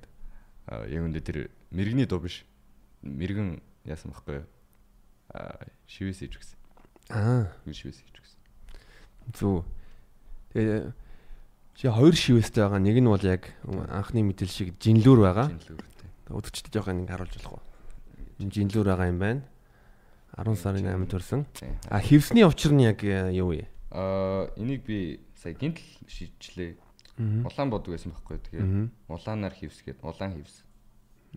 [0.88, 1.38] яг үндэ тэр
[1.72, 2.44] мэрэгний дуу биш.
[3.04, 4.46] Мэрэгэн яасан байхгүй юу?
[5.32, 6.55] Аа шивээс иж гэсэн.
[7.10, 7.46] Аа.
[7.70, 8.40] Шивээс хийж гисэн.
[9.34, 9.64] Зүг.
[10.54, 10.90] Тэгээ
[11.78, 12.82] чи хоёр шивээстэй байгаа.
[12.82, 15.46] Нэг нь бол яг анхны мэдээлэл шиг жинлүүр байгаа.
[15.54, 16.10] Жинлүүр тий.
[16.34, 17.64] Өдөрчдөд жоохон нэг харуулж болох уу?
[18.42, 19.42] Жинлүүр байгаа юм байна.
[20.34, 21.46] 10 сарын 8-нд төрсэн.
[21.88, 23.70] А хевсний учир нь яг э, юу вэ?
[23.94, 26.74] Аа энийг би сая гинтл шийдчихлээ.
[27.46, 28.42] Улаан бодог байсан байхгүй.
[28.50, 30.66] Тэгээ улаанаар хевсгээд улаан хевс.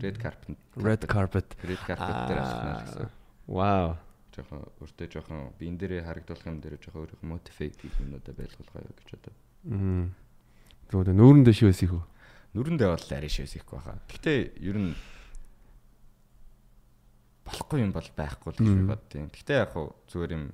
[0.01, 0.57] Red carpet.
[0.75, 1.47] Red carpet.
[1.63, 3.09] Red carpet дээр ашиглана гэсэн.
[3.47, 3.95] Вау
[4.39, 8.81] жоохон өөртөө жоохон би энэ дээрээ харагдуулах юм дээр жоохон өөрийнхөө мотивейт хийх юмудаа байлгуулгаа
[8.87, 9.33] юу гэж одоо.
[9.67, 10.07] Аа.
[10.89, 12.03] Зүгээр нүүрэндээ шивээс их үү?
[12.55, 13.99] Нүрэндээ бол арай шивээс ихгүй баха.
[14.07, 14.95] Гэхдээ ер нь
[17.45, 20.45] болохгүй юм бол байхгүй л гэж би боддیں۔ Гэхдээ яг хуу зүгээр юм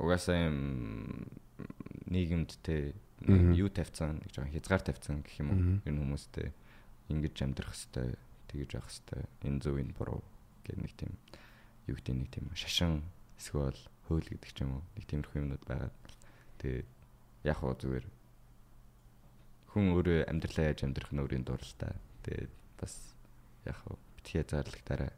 [0.00, 0.58] угаасаа юм
[2.08, 2.96] нийгэмд те
[3.28, 5.60] юу тавьсан нэг жоохон хязгаар тавьсан гэх юм уу.
[5.84, 6.48] Ер нь хүмүүстэй
[7.12, 8.16] ингэж амьдрах хэвээр
[8.48, 10.24] тэгэж явах хэвээр энэ зөв энэ буруу
[10.64, 11.12] гэх нэг тийм
[11.90, 13.02] юу гэдэг нэг тийм шашин
[13.36, 13.76] эсвэл
[14.06, 15.90] хөөл гэдэг ч юм уу нэг тиймэрхүү юмнууд байгаа.
[16.62, 16.88] Тэгээд
[17.50, 18.06] яг хоо зүгээр
[19.74, 21.94] хүн өөрөө амьдралаа яаж амьдрах нь өөрийн дуралтай.
[22.22, 22.94] Тэгээд бас
[23.66, 25.12] яг хоо битгий зарлагтаараа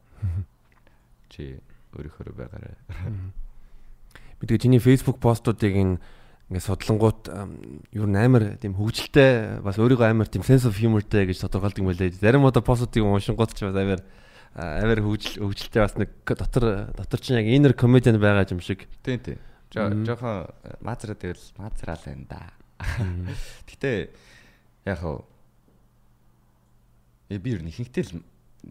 [1.29, 1.57] чи
[1.93, 2.75] өөрийнхөө байгаарай.
[4.41, 5.91] Мэдээ чиний Facebook постуудыг ин
[6.51, 7.21] ингээд судлангууд
[7.97, 11.89] юу н амар тийм хөвгөлтэй бас өөрийгөө амар тийм sense of humorтэй гэж тодорхойлдог юм
[11.89, 12.13] байлээ.
[12.13, 14.05] Зарим одоо постуудыг уншингууд ч бас амар
[14.53, 18.85] амар хөвгөл хөвгөлтэй бас нэг дотор дотор чинь яг инner comedian байгаа юм шиг.
[19.01, 19.39] Тийм тийм.
[19.73, 22.41] Жохон мазраа тэгэл мазраал байна да.
[23.69, 24.13] Гэтэ
[24.85, 25.17] яг хөө
[27.33, 28.21] э би ер нь ихэнхдээ л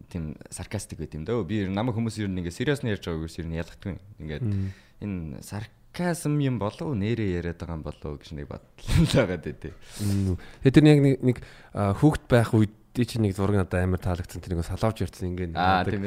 [0.07, 1.43] тийм саркастик байт юм дөө.
[1.43, 3.99] Би ер нь намайг хүмүүс ер нь ингээ сериус нь ярьж байгаагүйс ер нь юм.
[4.23, 4.43] Ингээд
[5.03, 9.75] энэ сарказм юм болов нэрээ яриад байгаа юм болов гэж нэг бодлоо байгаа дээ.
[10.63, 11.37] Тэгээ тэр яг нэг
[11.75, 15.57] хүүхд байх үед Дий чи нэг зураг надад амар таалагдсан тэр нэг салаавч ярьсан ингээ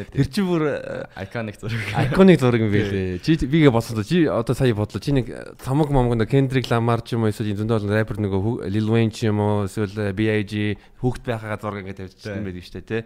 [0.06, 0.78] тэр чи бүр
[1.18, 1.82] iconic зураг.
[1.98, 4.06] Iconic зураг юм байлээ чи бигээ бодлоо.
[4.06, 5.02] Чи одоо сая бодлоо.
[5.02, 8.86] Чи нэг цамаг момог нэг Kendrick Lamar ч юм уу эсвэл зөндөө рэпер нөгөө Lil
[8.86, 13.02] Wayne ч юм уу эсвэл B.I.G хүүхд байхагаа зураг ингээ тавьчихсан байдаг шүү дээ тий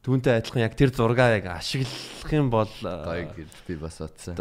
[0.00, 4.32] Түүнтэй адилхан яг тэр зургаа яг ашиглах юм бол гоё гэж би бас бодсон.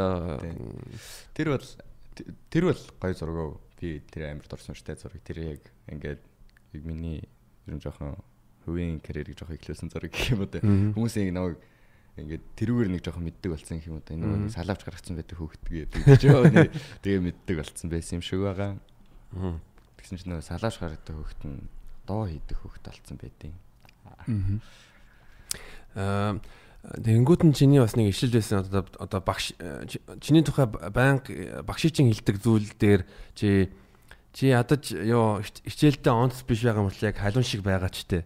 [1.36, 1.66] Тэр бол
[2.48, 3.58] тэр бол гоё зураг.
[3.76, 5.20] Би тэр амар дурсан штэ зураг.
[5.20, 6.24] Тэр яг ингээд
[6.80, 7.28] миний
[7.68, 8.16] ер нь жоохон
[8.65, 10.60] хувийн карьерийг жоох эхлүүлсэн зураг гэх юм уу те.
[10.60, 11.60] Хүмүүсийн нэг
[12.19, 14.15] ингээд тэрүүгээр нэг жоохон мэддэг болсон юм уу те.
[14.15, 16.43] Энэ салаавч гаргацсан байдаг хөөхтгээ гэж ёо
[17.04, 18.76] тэгээ мэддэг болсон байсан юм шиг байгаа.
[20.00, 21.69] Тэгсэн чинь нөгөө салаавч гаргадаг хөөхт нь
[22.04, 23.54] доо хийдэг хөөхт болсон байдیں۔
[25.95, 26.39] Аа
[26.80, 29.52] Тэнгүүд нь чиний бас нэг ишил байсан одоо одоо багш
[30.24, 31.28] чиний тухай банк
[31.67, 33.04] багшийн хилдэг зүйл дээр
[33.36, 33.67] чи
[34.32, 38.24] чи ядаж ёо хичээлдээ онц биш байгаа юм бол яг халуун шиг байгаа ч те.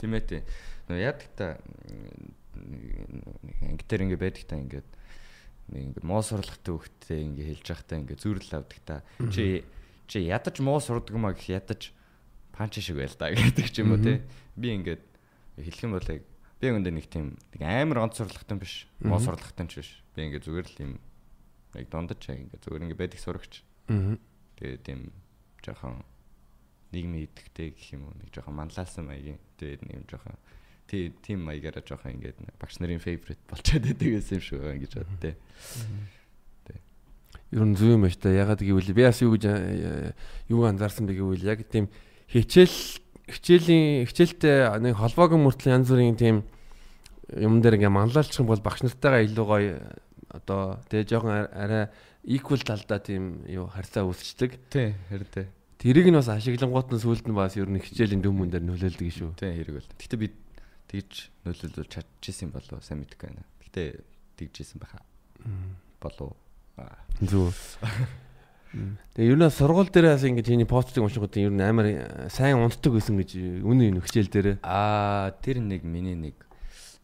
[0.00, 0.42] Тийм ээ тийм.
[0.86, 1.56] Нөө яд та
[2.56, 4.88] ангитэр ингэ байдаг та ингээд
[5.72, 9.02] нэг муу сурлахтай хөхтэй ингэ хэлж явахтаа ингэ зүрл авдаг та.
[9.32, 9.64] Чи
[10.06, 11.90] чи ядаж муу сурдаг юм а гэх ядаж
[12.54, 14.22] панч шиг байл та гэдэг ч юм уу те.
[14.54, 15.02] Би ингээд
[15.58, 16.22] хэлэх юм бол яг
[16.60, 18.86] би өндөө нэг тийм нэг амар онц сурлахтай биш.
[19.02, 19.90] Муу сурлахтай ч биш.
[20.14, 20.92] Би ингээд зүгээр л юм
[21.74, 23.64] яг дундаж яг ингээд зүгээр ингэ байдаг сурагч.
[24.56, 25.10] Тэгээ тийм
[25.66, 26.00] жоохон
[26.96, 30.36] нийгмийн идэвхтэй гэх юм уу нэг жоохон манлайлсан маягийн тэгээд нэг жоохон
[30.88, 35.20] тийм маягаараа жоохон ингээд багш нарын фейврит болчиход байдаг гэсэн юм шиг байгаа гэж бод
[35.20, 35.34] тээ.
[36.64, 36.74] Тэ.
[37.52, 40.14] Ер нь зөв юм ба штэ ягаад гэвэл би бас юу гэж э,
[40.48, 41.90] юу анзаарсан бэ гэвэл яг тийм
[42.30, 46.46] хичээл хичээлийн хичээлтэй нэг холбоогүй мөртлөө янз бүрийн тийм
[47.34, 49.74] юм дээр ингээ манлайлчих юм бол багш нартайгаа илүү гоё
[50.30, 51.90] одоо тэгээ жоохон арай
[52.22, 54.58] equal талдаа тийм юу харьцаа үүсчдэг.
[54.70, 55.46] Тий, харин тий.
[55.86, 59.38] Тэрийг нь бас ашиглангууд нь сүулт нь бас ер нь хичээлийн дүмэн дээр нөлөөлдөг шүү.
[59.38, 59.90] Тийм хэрэг бол.
[59.94, 60.34] Гэтэ би
[60.90, 63.46] тэгж нөлөөлж чадчихсан болов сайн мэдэхгүй байна.
[63.62, 64.02] Гэтэ
[64.34, 65.06] тэгжсэн байхаа.
[66.02, 66.34] Болов.
[67.22, 67.54] Зүг.
[69.14, 72.58] Тэгээ ер нь сургууль дээр бас ингэж чиний постыг уншихад ер нь амар э, сайн
[72.58, 74.48] унтдаг байсан гэж үнэн энэ хичээл дээр.
[74.66, 76.34] Аа тэр нэг миний нэг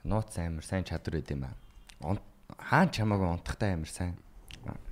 [0.03, 2.19] нууц амар сайн чадвар байд юм аа.
[2.59, 4.19] Хаан чамаагүй унтахтай амар сайн.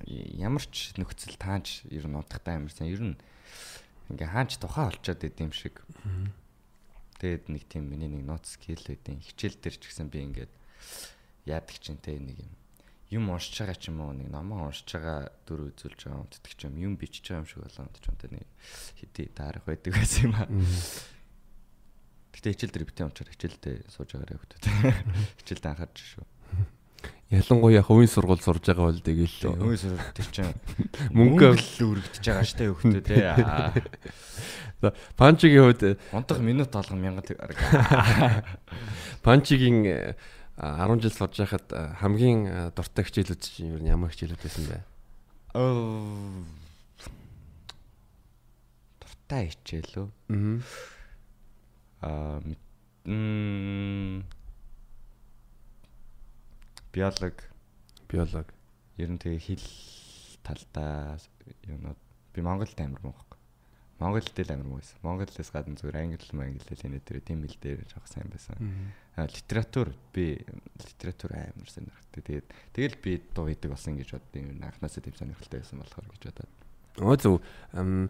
[0.07, 2.87] Ямар ч нөхцөл таанч ер нь унтахтай амар сайн.
[2.87, 3.15] Ер нь
[4.11, 5.81] ингээ хаач тухайн олцоод идэм шиг.
[7.19, 10.53] Тэгээд нэг тийм миний нэг ноц скил байдیں۔ Хичээл дээр ч гэсэн би ингээд
[11.45, 12.51] яадаг чинь те нэг юм
[13.11, 16.63] юм уншиж байгаа ч юм уу нэг номоо уншиж байгаа дүр үзүүлж байгаа унтдаг ч
[16.63, 18.47] юм юм бичиж байгаа юм шиг болоо унтж те нэг
[19.03, 20.47] хэдий таарах байдаг байсан юм аа.
[22.31, 24.63] Гэтэ хичээл дээр битэн унчаар хичээлдээ сууж байгаарай хөтөд.
[25.43, 26.25] Хичээлдээ анхаарч шүү.
[27.31, 30.51] Ялангуяа хувийн сургууль сурж байгаа бол тэгэл хувийн сургууль тэр чинь
[31.15, 33.15] мөнгө л өргөдөж байгаа штэ хөхтөө те.
[34.81, 37.55] За панчигийн хувьд унтах минут болгон 1000 төгрөг.
[39.23, 40.17] Панчигийн
[40.59, 41.67] 10 жил сурж байхад
[42.01, 44.83] хамгийн дуртай хичээлүүд чинь юу ямар хичээлүүд байсан бэ?
[45.55, 46.43] Оо
[48.99, 50.07] дуртай хичээл үү?
[52.03, 52.41] Аа.
[52.41, 52.41] Аа
[53.05, 54.25] м
[56.91, 57.35] биолог
[58.11, 58.47] биолог
[58.99, 59.67] ер нь тэгээ хэл
[60.43, 61.17] талдаа
[61.65, 61.99] юмнууд
[62.35, 63.39] би Монголд амар муу байхгүй.
[64.01, 64.97] Монголд л амар муу байсан.
[65.05, 68.57] Монголээс гадна зүгээр англи мангли хэл энэ дээр тийм хэл дээр жоох сайн байсан.
[69.15, 70.41] А литератур би
[70.81, 72.23] литератур амар сонирхдаг.
[72.25, 74.59] Тэгээд тэгэл би дуу хийдэг болсон гэж боддоо юм.
[74.59, 76.51] Анхнаасаа тийм сонирхолтой байсан болохоор гэж бодоод.
[76.99, 77.35] Оо зөв.
[77.77, 78.09] Ам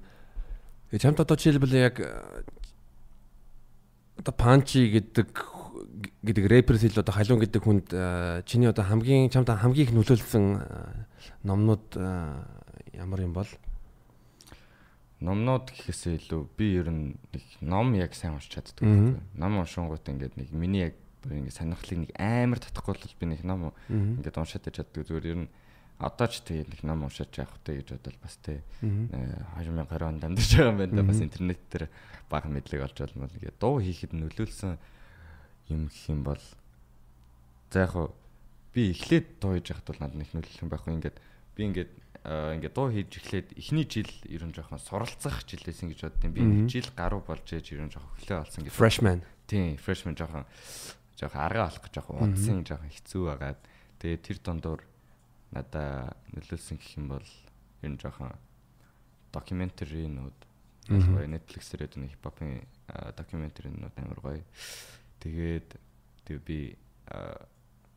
[0.96, 1.96] чамд одоо жишээлбэл яг
[4.22, 5.34] одоо панчи гэдэг
[6.22, 10.46] гэдэг рэперс хэл одоо халуун гэдэг хүнд э, чиний одоо хамгийн чамд хамгийн их нөлөөлсөн
[10.62, 11.06] э,
[11.42, 12.46] номнууд э,
[12.94, 13.50] ямар юм бол?
[15.22, 18.82] номнууд гэхээсээ илүү би ер нь нэг ном яг сайн уншиж чаддаг.
[18.82, 19.22] Мгм.
[19.38, 23.70] Ном уншингууд ингээд нэг миний яг ингээд сонирхлыг нэг амар татахгүй бол би нэг ном
[23.90, 25.06] ингээд уншаад чаддаг.
[25.06, 25.50] Зүгээр ер нь
[26.02, 29.14] одоо ч тэгээд нэг ном уншиж явах хэрэгтэй гэж бодвол бас тэ Мгм.
[29.62, 31.06] 2020 онд амьдарч байгаа юм байна.
[31.06, 31.86] Бас интернет дээр
[32.30, 33.30] бага мэдлэг олж болно.
[33.30, 34.74] Ингээд дуу хийхэд нөлөөлсөн
[35.70, 36.44] юм гэх юм бол
[37.70, 37.94] за яг
[38.74, 40.94] би эхлээд дуу хийж байхад бол надад их нөлөөлөх юм байхгүй.
[40.98, 41.18] Ингээд
[41.56, 41.92] би ингээд
[42.26, 46.34] аа, ингээд дуу хийж эхлээд эхний жил ер нь жоохон суралцах жил байсан гэж боддیں۔
[46.34, 48.74] Би нэг жил гаруй болж ээж ер нь жоохон хөлөө олсон гэж.
[48.74, 49.22] Freshman.
[49.46, 50.48] Тийм, freshman жоохон
[51.20, 53.60] жоохон арга олох гэж жоохон удсан жоохон хэцүү байгаад
[54.00, 54.80] тэгээ тэр дондор
[55.52, 57.30] надаа нөлөөлсөн гэх юм бол
[57.84, 58.32] ер нь жоохон
[59.32, 60.40] докюментаринууд
[60.90, 62.64] гоё Netflix дээр энэ хипхопын
[63.16, 64.44] докюментаринууд амар гоё.
[65.20, 65.70] Тэгээд
[66.26, 66.76] тэг би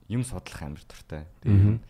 [0.08, 1.26] юм судлах амар дуртай.
[1.42, 1.82] Тэгээд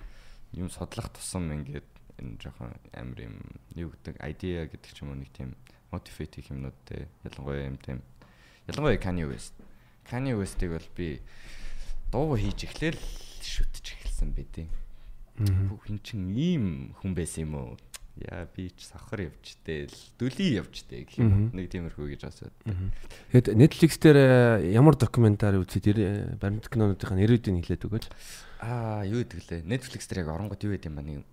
[0.55, 1.89] юм судлах тусам ингээд
[2.21, 3.37] энэ жоохон амар юм
[3.75, 5.57] юу гэдэг idea гэдэг ч юм уу нэг тийм
[5.91, 7.99] motivate хийх юмнууд те ялангуяа юм тийм
[8.71, 9.55] ялангуяа Kanye West
[10.07, 11.21] Kanye West-ийг бол би
[12.13, 13.01] дуу хийж эхлээл
[13.43, 14.69] шүтж эхэлсэн байдیں۔
[15.39, 15.69] Мгм.
[15.75, 17.77] Бүх эн чин ийм хүн байсан юм уу?
[18.15, 22.55] Яа би ч сахар явчтэй л дүлий явчтэй гэх юм нэг тиймэрхүү гэж асууд.
[23.35, 28.07] Тэгэд Netflix дээр э, ямар докюментари үзээд ир- баримт кинонуудынхаа нэрүүдийг хэлээд өгөөч.
[28.63, 29.67] Аа юу гэдэг лээ?
[29.67, 31.27] Netflix дээр яг оронгод юу гэдэг юм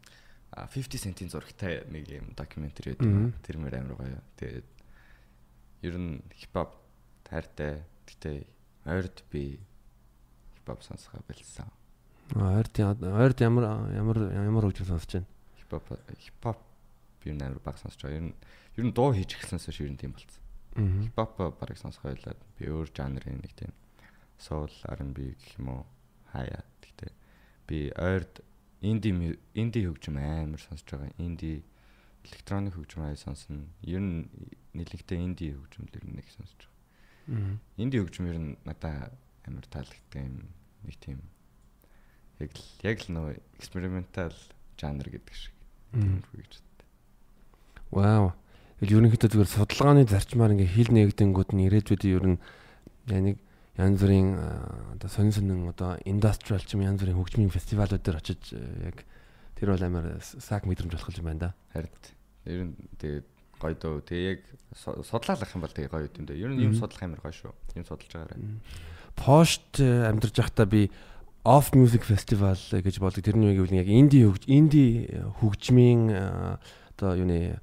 [0.57, 3.37] а, 50 cent-ийн зурагтай нэг юм докюментари байдаг.
[3.45, 4.17] Тэр мөр амар гоё.
[4.41, 4.65] Тэгээд
[5.85, 6.81] ер нь хипхоп
[7.29, 7.85] тайртай.
[8.09, 8.49] Гэтэ
[8.89, 9.61] ойрд би
[10.57, 11.69] хипхоп сонсгоо болсон.
[12.35, 15.27] Ойрд ойрд ямар ямар ямар хөгжим сонсож байна?
[15.59, 16.59] Хипхоп хипхоп
[17.25, 18.17] нь амар баг сонсож байгаа.
[18.17, 18.35] Ер нь
[18.79, 20.41] ер нь дуу хийж эхэлсэнээс нь тийм болсон.
[21.03, 22.35] Хипхоп барыг сонсгоо байлаа.
[22.55, 23.75] Би өөр жанрын нэг тийм
[24.39, 25.83] soul R&B гэх юм уу
[26.31, 26.63] хаяа.
[26.79, 27.11] Гэтэ
[27.67, 28.39] би ойрд
[28.79, 29.11] инди
[29.53, 31.11] инди хөгжим амар сонсож байгаа.
[31.19, 31.63] Инди
[32.23, 33.67] электроник хөгжим аяа сонсно.
[33.83, 34.31] Ер нь
[34.71, 37.59] нэлэгдээ инди хөгжмөлөр нэг сонсож байгаа.
[37.75, 39.11] Инди хөгжим ер нь надаа
[39.43, 40.47] амар таалагддаг юм
[40.87, 41.19] нэг тийм
[42.41, 43.29] яг л яг л нөө
[43.61, 44.33] экспериментал
[44.81, 45.53] жанр гэдэг шиг.
[45.93, 46.87] Гэж боддог.
[47.91, 48.33] Вау.
[48.81, 52.37] Ерөнхийдөө зүгээр судалгааны зарчмаар ингээ хил нэгдэнгүүд нь ирээдүйд ер нь
[53.05, 53.37] нэг
[53.77, 54.29] янз бүрийн
[54.97, 59.05] одоо сонин сонин одоо индастриал ч юм янз бүрийн хөгжмийн фестивалууд дээр очиж яг
[59.53, 61.51] тэр бол амар саг мэдрэмж болох юм байна да.
[61.77, 61.93] Харин
[62.49, 63.27] ер нь тэгээд
[63.61, 64.01] гоё дөө.
[64.01, 64.41] Тэгээ яг
[64.73, 66.41] су- судлаалах юм бол тэгээ гоё юм дөө.
[66.41, 67.53] Ер нь юм судлах амар гоё шүү.
[67.77, 68.41] Юм судалж байгаарай.
[69.13, 70.89] Пошт э, амьдарч байхдаа би
[71.43, 73.25] Off Music Festival гэж болдог.
[73.25, 75.09] Тэрний үг гэвэл яг инди хөгж инди
[75.41, 76.01] хөгжмийн
[76.93, 77.57] одоо юуны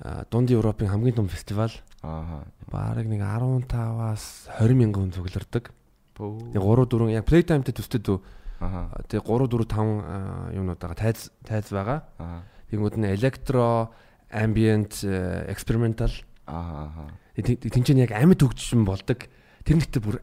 [0.00, 1.68] аа, дунд Европын хамгийн том фестивал
[2.00, 2.46] Аа.
[2.70, 5.68] бараг нэг 15-аас 20 мянган хүн цуглардаг.
[6.16, 6.56] Бөө.
[6.56, 8.18] Тэгээ 3 4 яг Playtime-тэй төстэд үү.
[8.64, 8.96] Аа.
[9.12, 12.08] Тэгээ 3 4 5 юмнуудаа тайз тайз байгаа.
[12.16, 12.48] Аа.
[12.72, 13.92] Тэнгүүд нь electro,
[14.32, 16.12] ambient, э, experimental
[16.48, 17.12] Аа.
[17.36, 19.28] тэнцэн яг амьд хөгжим болдог.
[19.68, 20.22] Тэр нэгтээ бүр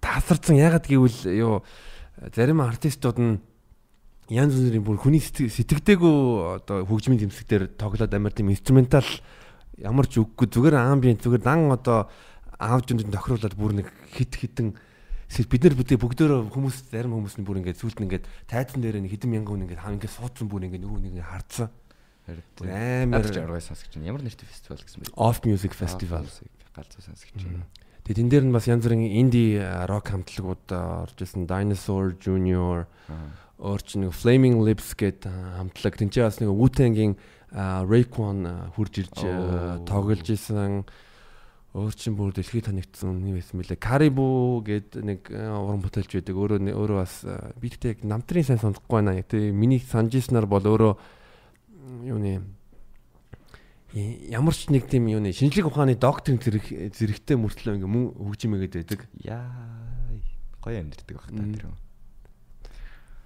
[0.00, 1.60] тасарсан ягаад гэвэл юу
[2.34, 3.40] зарим артистууд нь
[4.32, 6.16] янз бүрийн бүр хүний сэтгэдэггүй
[6.62, 9.06] одоо хөгжмийн тэмцэгтэр тоглоод амар тийм инструментал
[9.78, 12.10] ямар ч үггүй зүгээр амбиент зүгээр дан одоо
[12.58, 14.74] аавч юм тохируулаад бүр нэг хит хитэн
[15.28, 19.02] бид нар бүгд бүгдөө хүмүүс зарим хүмүүс нь бүр ингээд сүлд нь ингээд тайзан дээр
[19.02, 21.68] нэг хэдэн мянган хүн ингээд хаа ингээд суудсан бүр ингээд нөгөө нэг хардсан
[22.26, 25.14] амар аргай сонсогч чинь ямар нэртэй фестивал гэсэн бэ?
[25.14, 26.26] off music festival
[26.74, 27.62] Галзуу сонсогч чинь.
[28.06, 29.58] Тэгээд энэ дээр нь бас янз бүрийн инди
[29.90, 33.34] рок хамтлагууд орж исэн Dinosaur Junior Аа.
[33.58, 35.98] өөр ч нэг Flaming Lips гэдэг хамтлаг.
[35.98, 37.18] Тэнцээ бас нэг Wu-Tang-ийн
[37.50, 39.16] Rayquan хурж ирж
[39.90, 40.86] тоглож исэн.
[41.76, 46.34] Өөр чин бүр дэлхийд танигдсан нэг байсан мөлий Caribou гэд нэг уран бүтээлч байдаг.
[46.38, 47.20] Өөрөө нэ- өөрөө бас
[47.60, 49.18] би тэгтээ намтрын сайн сонсохгүй байна.
[49.18, 52.44] Яг тэг миний санаж ирснээр бол өөрөө м, юуны и-
[53.96, 59.00] ямар ч нэг тийм юуны шинжлэх ухааны доктрин зэрэг зэрэгтэй мөртлөө ингээ мөн хөгжимэгээд байдаг.
[59.24, 59.48] Яа.
[60.60, 61.76] Гоё амьдэрдэг баг та тэр юм.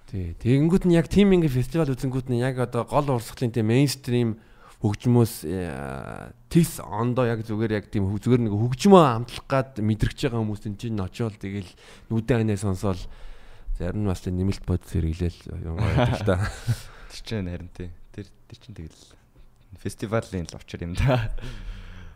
[0.07, 0.31] Тий.
[0.39, 4.39] Тэгэнгүүт нь яг тим ингээ фестивал үзэнгүүт нь яг одоо гол урсгалын тийм мейнстрим
[4.79, 10.41] хөгжмөөс э, тис ондоо яг зүгээр яг тийм зүгээр нэг хөгжмөө амтлах гад мэдрэгч байгаа
[10.41, 11.69] хүмүүс энэ чинь очиол тэгэл
[12.09, 13.01] нүдэн анаа сонсоол
[13.77, 16.37] зарим нь бас тийм нэмэлт бод зэрэглээл юм байдаг л да.
[17.11, 17.89] Тэр чинь харин тий.
[18.09, 19.20] Тэр тэр чинь тэгэл
[19.81, 21.33] фестивалийн л учир юм да.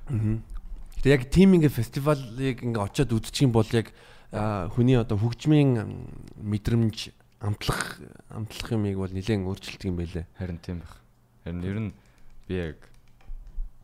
[0.09, 3.89] Гэтэ яг тим ингээ фестивалыг ингээ очиод үзчих юм бол яг
[4.31, 5.81] хүний одоо хөгжмийн
[6.37, 7.09] мэдрэмж
[7.41, 10.25] амтлах амтлах юмыг бол нэлээд өөрчилдөг юм байлээ.
[10.37, 10.93] Харин тийм баг.
[11.45, 11.91] Харин ер нь
[12.49, 12.77] би яг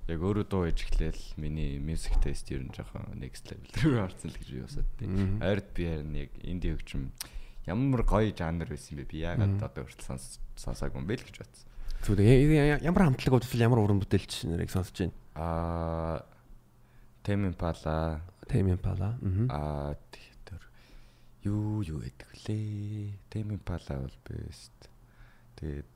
[0.10, 4.30] яг өөрөө дуу хийж эхлээл миний music taste ер нь жоохон next level рүү орсон
[4.34, 5.08] л гэж би усаад тий.
[5.08, 5.40] Мгм.
[5.46, 7.12] Ойрд би харин яг инди хөгжим
[7.70, 9.06] ямар гоё жанр байсан бэ?
[9.08, 9.64] Би яагаад Мгм.
[9.64, 11.70] одоо хүртэл сонс сонсоогүй юм бэ л гэж бодсон.
[12.02, 15.14] Зүгээр ямар хамтлаг удвал ямар уран бүтээлч нарыг сонсож байна.
[15.38, 16.26] Аа
[17.22, 19.18] Тэм Импала Тэм Импала.
[19.50, 20.62] Аа тэр
[21.46, 23.18] юу юу гэдэг вүлээ.
[23.30, 24.74] Тэм Импала бол best.
[25.62, 25.90] Тэгээд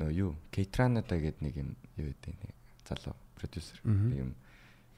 [0.00, 2.54] нөө юу Кейтранада гэдэг нэг юм юу гэдэг нэг
[2.88, 4.32] залуу продюсер нэг юм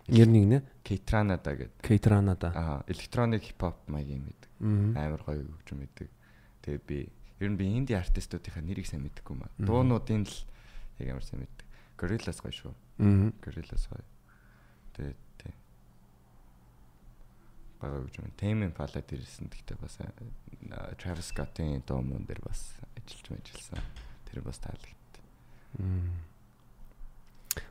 [0.06, 1.78] Нэр нэг нэ Кейтранада гэдэг.
[1.82, 2.50] Кейтранада.
[2.54, 4.50] Аа электроник хипхоп маягийн мэддэг.
[4.94, 6.10] Амар гоё хөгжим мэддэг.
[6.62, 9.50] Тэгээд би ер нь би инди артистуудынхаа нэрийг сайн мэддэггүй маа.
[9.58, 10.34] Дуунуудын л
[10.98, 11.66] яг ямар сайн мэддэг.
[11.96, 12.72] Gorillaz гоё шүү.
[12.72, 13.30] Аа.
[13.44, 14.04] Gorillaz гоё.
[14.96, 15.54] Тэгээд тий.
[17.80, 18.32] Бага хөгжим.
[18.36, 19.96] Tame Impala дээрсэн гэхдээ бас
[20.98, 23.80] Travis Scott-ийн дуу мөн дээр бас ажиллаж мэжилсэн.
[24.28, 25.14] Тэр бас таалагдт.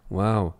[0.09, 0.55] Вау.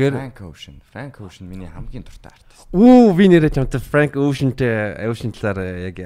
[0.00, 0.76] Тэгэхээр Frank Ocean.
[0.88, 2.64] Frank Ocean миний хамгийн дуртай артист.
[2.72, 5.60] Үу би нэрээ чамтай Frank Ocean-тэй Ocean талаар
[5.92, 6.00] яг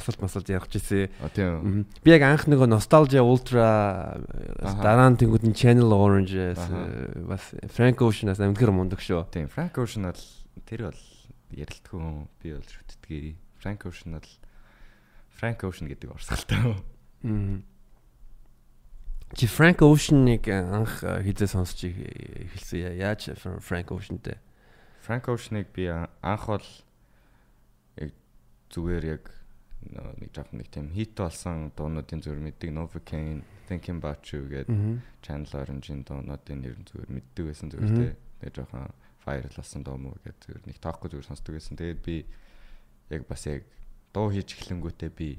[0.00, 1.12] асуулт масуулт ярих гэсэн.
[1.20, 1.84] А тийм.
[2.00, 4.16] Би яг анх нөгөө Nostalgia Ultra
[4.80, 6.56] дараа нь тэнгууд нь Channel Orange
[7.28, 9.28] бас Frank Ocean-аас амтгэр мундаг шүү.
[9.28, 9.52] Тийм.
[9.52, 10.24] Frank Ocean бол
[10.64, 11.02] тэр бол
[11.52, 13.36] ярилтгүй хүн би бол шүтдгээ.
[13.60, 14.30] Frank Ocean бол
[15.36, 16.80] Frank Ocean гэдэг орсгалтай.
[17.28, 17.60] Аа.
[19.32, 23.00] Чи Frank Ocean-ыг анх хизээ сонсч эхэлсэн.
[23.00, 23.32] Яаж
[23.64, 24.36] Frank Ocean-тэй?
[25.00, 26.68] Frank Ocean-ыг би анх бол
[27.96, 28.12] яг
[28.68, 29.24] зүгээр яг
[30.20, 35.52] нэг жоохон нэг тийм хит болсон дуунуудын зүгээр мэддэг Novocaine, Thinking About You гэдэг Channel
[35.60, 38.12] Orange-ийн дуунуудын нэр зүгээр мэддэг байсан зүгээр тий.
[38.40, 38.88] Тэгээ жоохон
[39.24, 41.76] viral болсон дуу мó гэдэг зүгээр нэг тоохгүй зүгээр сонсдог байсан.
[41.76, 42.16] Тэгээд би
[43.12, 43.68] яг бас яг
[44.12, 45.36] дуу хийж эхлэнгүүтээ би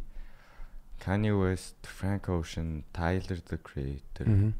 [1.00, 4.54] Kanye West, Frank Ocean, Tyler the Creator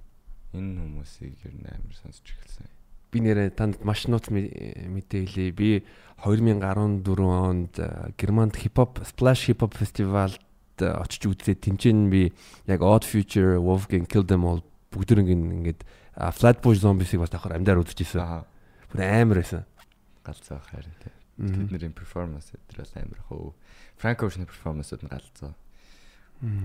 [0.56, 2.68] энэ хүмүүсийг ер нь амар сонсч эхэлсэн.
[3.12, 5.52] Би нэрээ танд маш нууц мэдээлээ.
[5.52, 5.84] Би
[6.24, 7.76] 2014 онд
[8.16, 12.32] Германд хипхоп Splash Hip Hop Festival-д очиж үзээд тэмцээн би
[12.68, 14.64] яг Odd Future, Wolfgang Kill Them All
[14.96, 15.84] бүгдэрэг ингээд
[16.16, 18.48] Flatbush Zombies-ийг бас давхар амдаар үзчихсэн.
[18.92, 19.68] Бүр амар байсан.
[20.24, 21.12] Галзаа харин тий.
[21.36, 23.52] Тэдний перформанс бас амар хөө.
[24.00, 25.52] Frank Ocean-ы перформансууд нь галзаа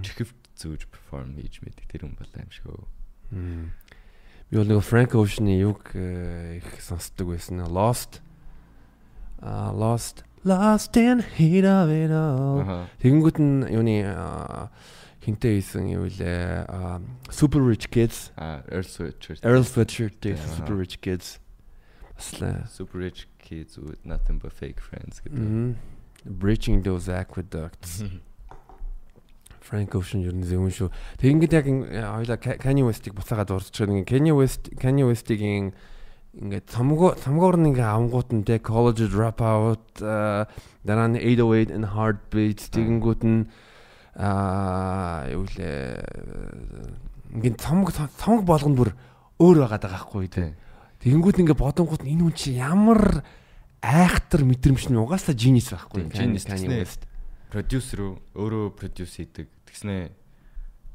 [0.02, 2.84] чихвт зүүж перформ хийж мэдэг тэр хүн бол шиг өө.
[4.50, 7.62] Би бол нэг Frank Ocean-ы юг их сонсдог байсан.
[7.70, 8.20] Lost.
[9.38, 10.24] А Lost.
[10.44, 12.88] Lost in heat of it all.
[12.98, 14.02] Тэгэнгүүт нь юуны
[15.20, 16.66] хинтээ хийсэн юу лээ
[17.30, 18.32] Super Rich Kids.
[18.36, 19.44] А Earl Sweatshirt.
[19.44, 21.38] Earl Sweatshirt Super Rich Kids.
[22.16, 25.76] Басла Super Rich Kids with nothing but fake friends гэдэг.
[26.24, 28.02] Breaching those aqueducts
[29.60, 30.88] Frank Ocean ер нь зөвөн шүү.
[31.20, 33.92] Тэг ингээд яг хоёлаа Kanye West-ийг буцаагаад урдчихсан.
[33.92, 35.72] Ингээд Kanye West Kanye West-ийн
[36.30, 42.70] ингээд цамгуу цамгуур нь ингээд авангууд нь те college dropout дараа нь 808 and heartbeat
[42.70, 43.50] тэгэнгүүт нь
[44.14, 45.98] аа юу лээ
[47.34, 48.90] ингээд цамг цамг болгоно бүр
[49.42, 50.54] өөр байгаад байгаа хгүй те.
[51.02, 53.26] Тэгэнгүүт ингээд бодонгууд энэ хүн чи ямар
[53.82, 56.14] айхтар мэдрэмж нь угаасаа genius байхгүй.
[56.14, 57.09] Genius Kanye West
[57.50, 58.00] продюсер
[58.38, 59.50] өөрөө продюс хийдэг.
[59.66, 60.14] Тэгснэ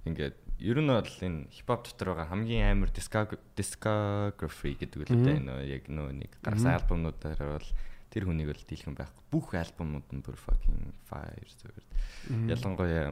[0.07, 5.61] ингээд ер нь бол энэ хипхоп дотор байгаа хамгийн амар discography гэдэг үл дээ нөө
[5.67, 7.69] яг нөө нэг гарсан альбомнуудаар бол
[8.07, 9.23] тэр хүнийг бол дийлхэн байхгүй.
[9.35, 11.85] Бүх альбомнууд нь бүр fucking fire зүгээр.
[12.55, 13.11] Ялангуяа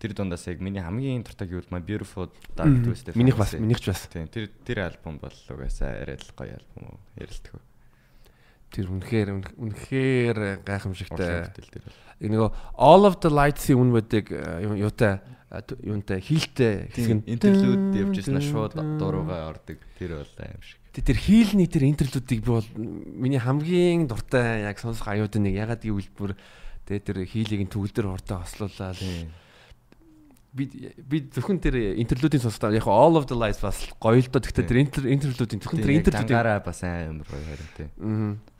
[0.00, 3.14] тэр дундаас яг миний хамгийн дуртай гэвэл My Beautiful Dark Twisted.
[3.14, 4.08] Минийх бас минийхч бас.
[4.08, 7.60] Тийм тэр тэр альбом бол угаасаа арай л гоё альбом ярилтгүй.
[8.72, 9.28] Тэр үнэхээр
[9.60, 11.52] үнэхээр гайхамшигтай.
[12.22, 15.20] Нөгөө All of the Lights-ийн үн байдаг юутай
[15.84, 19.76] юунтай хийлтэй хэсэг нь интерлюд явж ирсэн шууд дуруугаа ордог.
[20.00, 20.80] Тэр бол аим шиг.
[20.96, 26.08] Тэр хийлний тэр интерлюдыг би бол миний хамгийн дуртай яг сонсох аюудын нэг ягаад гэвэл
[26.16, 26.32] бүр
[26.88, 28.96] тэр хийлийг төгөл дээр хурдан хослуулаад
[30.52, 30.68] би
[31.00, 34.68] би зөвхөн тэр интерлюдийн сонсдоо яг all of the lights бас гоё л доо гэхдээ
[34.68, 37.88] тэр интерлюдийн зөвхөн тэр интерлюдийн бас амар гоё харин тий.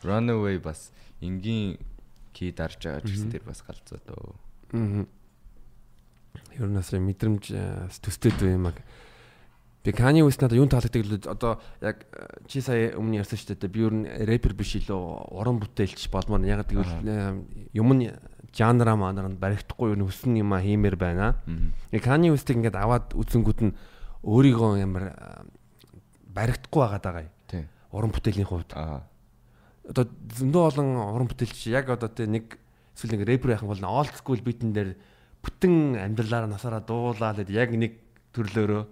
[0.00, 0.88] Runaway бас
[1.20, 1.76] энгийн
[2.32, 4.32] ки дарж байгаа ч гэсэн тэр бас галзуу дөө.
[4.72, 5.04] Аа.
[6.56, 7.44] Ер нь бас мэдрэмж
[8.00, 8.76] төстэй дүү юм аа.
[9.84, 12.06] Би Kanye West надад юу таалагддаг л одоо яг
[12.46, 13.68] чи сая өмнө ярьсан шүү дээ.
[13.68, 17.04] Би ер нь рэпер биш илүү уран бүтээлч болмоор яг гэвэл
[17.74, 18.14] юм нь
[18.52, 21.40] жанра манар нь баригдахгүй юу өснө юм а хиймээр байна.
[21.90, 23.76] Яг Kanye West-ийг ингээд аваад үзэнгүүд нь
[24.22, 25.16] өөрийгөө ямар
[26.28, 27.32] баригдахгүй байгаад байгаа юм.
[27.48, 27.64] Тийм.
[27.92, 28.70] Уран бүтээлийн хувьд.
[28.76, 29.08] Аа.
[29.88, 32.60] Одоо зөндөө олон уран бүтээлч яг одоо тэ нэг
[32.94, 34.94] эсвэл нэг рэпер яхан бол old school beat-эн дээр
[35.42, 37.98] бүтэн амьдралаараа насаараа дуулаад яг нэг
[38.32, 38.82] төрлөөрөө.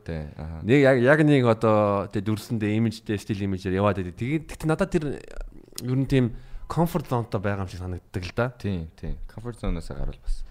[0.64, 4.16] Нэг яг яг нэг одоо тэ дүрсэндээ имижтэй стил имижээр яваад байдаг.
[4.20, 6.36] Тэгээд тэгт надад тэр ер нь тийм
[6.70, 8.54] комфорт зонтой байгаа юм шиг санагддаг л да.
[8.54, 9.18] Тийм, тийм.
[9.26, 10.46] Комфорт зоноос гарвал бас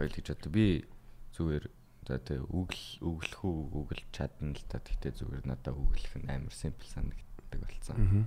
[0.00, 0.52] гоё л гэж боддог.
[0.52, 0.88] Би
[1.36, 1.64] зүгээр
[2.08, 4.80] за тэг үгэл үглэх үү үгэл чадна л та.
[4.80, 7.60] Тэгтээ зүгээр надад үглэх нь амар симпл санагддаг.
[7.60, 8.26] болсон.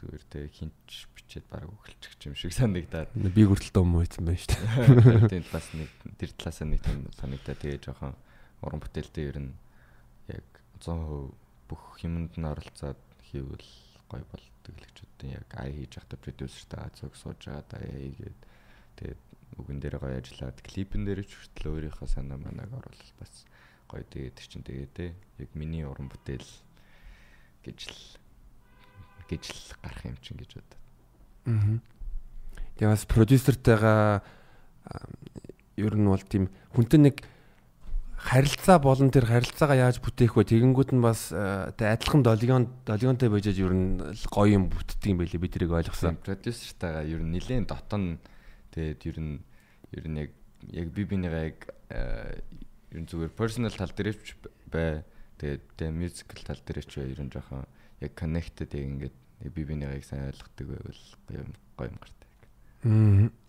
[0.00, 3.14] Зүгээр тэг хинч бичээд баг өглчих юм шиг санагдаад.
[3.14, 5.30] Би хүртэл дом үйсэн байна шүү дээ.
[5.34, 8.14] Тийм бас нэг тэр талаас нь нэг тийм санагдаад тэгээ жоохон
[8.66, 9.52] уран бүтээлтэй ер нь
[10.30, 10.46] яг
[10.80, 11.34] 100%
[11.68, 15.30] бүх юмд нь оролцоод хийвэл гоё болдог л гэж бодсон.
[15.30, 18.38] Яг ай хийж байхдаа продюсертай зөв сууж байгаа да хийгээд
[18.98, 19.20] тэгээд
[19.62, 23.46] үгэн дээр гоё ажиллаад клипэн дээр ч хүртэл өөрийнхөө санаа манааг оруулах бас
[23.86, 25.06] гоё тэгээд чинь тэгээд те
[25.38, 26.50] яг миний уран бүтээл
[27.62, 28.02] гэж л
[29.30, 30.74] гэж л гарах юм чинь гэж бодод.
[31.46, 31.78] Аа.
[32.78, 34.22] Тэгээ бас продюсертайгаа
[35.78, 37.16] ер нь бол тийм хүнтэй нэг
[38.20, 40.44] харилцаа болон тэр харилцаагаа яаж бүтээх вэ?
[40.44, 43.96] Тэгэнгүүт нь бас тэ адилхан долгион долгионтой байж ер нь
[44.28, 46.20] гоё юм бүтдэг юм байлээ би тэрийг ойлгосон.
[46.20, 48.20] Продюсертайгаа ер нь нилээн дотон
[48.76, 49.36] тэгээд ер нь
[49.96, 50.30] ер нь яг
[50.68, 51.58] яг би бинийгаа яг
[52.92, 54.36] ер нь зүгээр personal тал дээр ч
[54.68, 55.00] бай.
[55.40, 57.64] Тэгээд тэгээ musical тал дээр ч ер нь жоохон
[58.04, 59.16] яг connected яг ингээд
[59.48, 62.28] би бинийгаа яг сайн ойлгодог байвал гоё юм гоё юм гартай.
[62.84, 63.39] Аа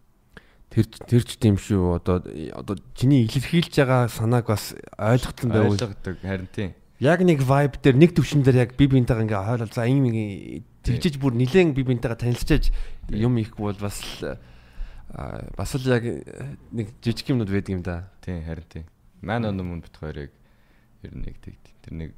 [0.72, 2.00] Тэр тэр ч тийм шүү.
[2.00, 2.24] Одоо
[2.56, 6.72] одоо чиний илэрхийлж байгаа санааг бас ойлгоцсон байвал ойлгодог харин тийм.
[7.04, 10.08] Яг нэг vibe дээр нэг төвшин дээр яг би бинтэйгээ ингээ хойлол за ийм
[10.88, 12.72] тэгжиж бүр нилээн би бинтэйгээ танилцчиж
[13.12, 14.00] юм ихгүй бол бас
[15.60, 16.08] бас л яг
[16.72, 18.08] нэг жижиг юмнууд байдаг юм да.
[18.24, 18.86] Тийм харин тийм.
[19.20, 20.32] Ман он мөн бит хоёрыг
[21.04, 22.12] ер нь нэг тэг тэр нэг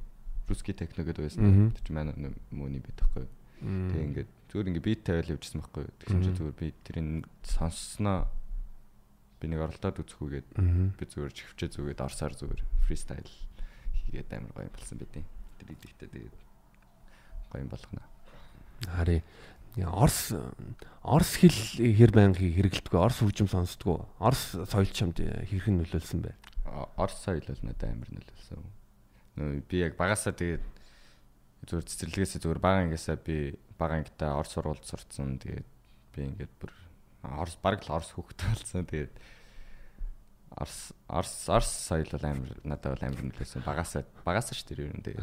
[0.46, 1.74] русский техно гэдэг байсан.
[1.74, 3.26] Тэр чинь ман мөний бит байхгүй.
[3.66, 5.90] Тэг ингээд зүгээр ингээ бит тавиал явжсан байхгүй.
[6.06, 8.30] Тэгсэн чинь зүгээр би тэрийг сонссноо
[9.44, 10.48] би нэг оролдоод үзэхгүйгээд
[10.96, 13.28] би зүгээр чихвчээ зүгээд орсаар зүгээр фристайл
[14.08, 15.24] хийгээд амар гоё болсон байдیں۔
[15.60, 16.36] Тэр идэхтэй тэгээд
[17.52, 18.08] гоё юм болгоно.
[18.88, 19.20] Хари.
[19.84, 20.32] Орс
[21.04, 24.08] Орс хэл хэр байнга хэрэгэлдэг Орс хөгжим сонсдгоо.
[24.16, 26.32] Орс соёл чамд хэрхэн нөлөөлсөн бэ?
[26.96, 28.64] Орс соёл бол надад амар нөлөөлсөн.
[29.36, 30.64] Нөө би яг багасаа тэгээд
[31.68, 35.42] зүгээр цэцэрлэгээсээ зүгээр бага ангиасаа би бага ангитай Орс сургуульд сурцсан.
[35.42, 35.68] Тэгээд
[36.14, 36.70] би ингээд бүр
[37.40, 38.84] Орс баг л Орс хөхтэй болсон.
[38.84, 39.14] Тэгээд
[40.54, 43.66] Арс Арс Арс соёл бол амар надад бол амар нөлөөсөн.
[43.66, 45.18] Багасаа багасаа ш тэр юм дээ.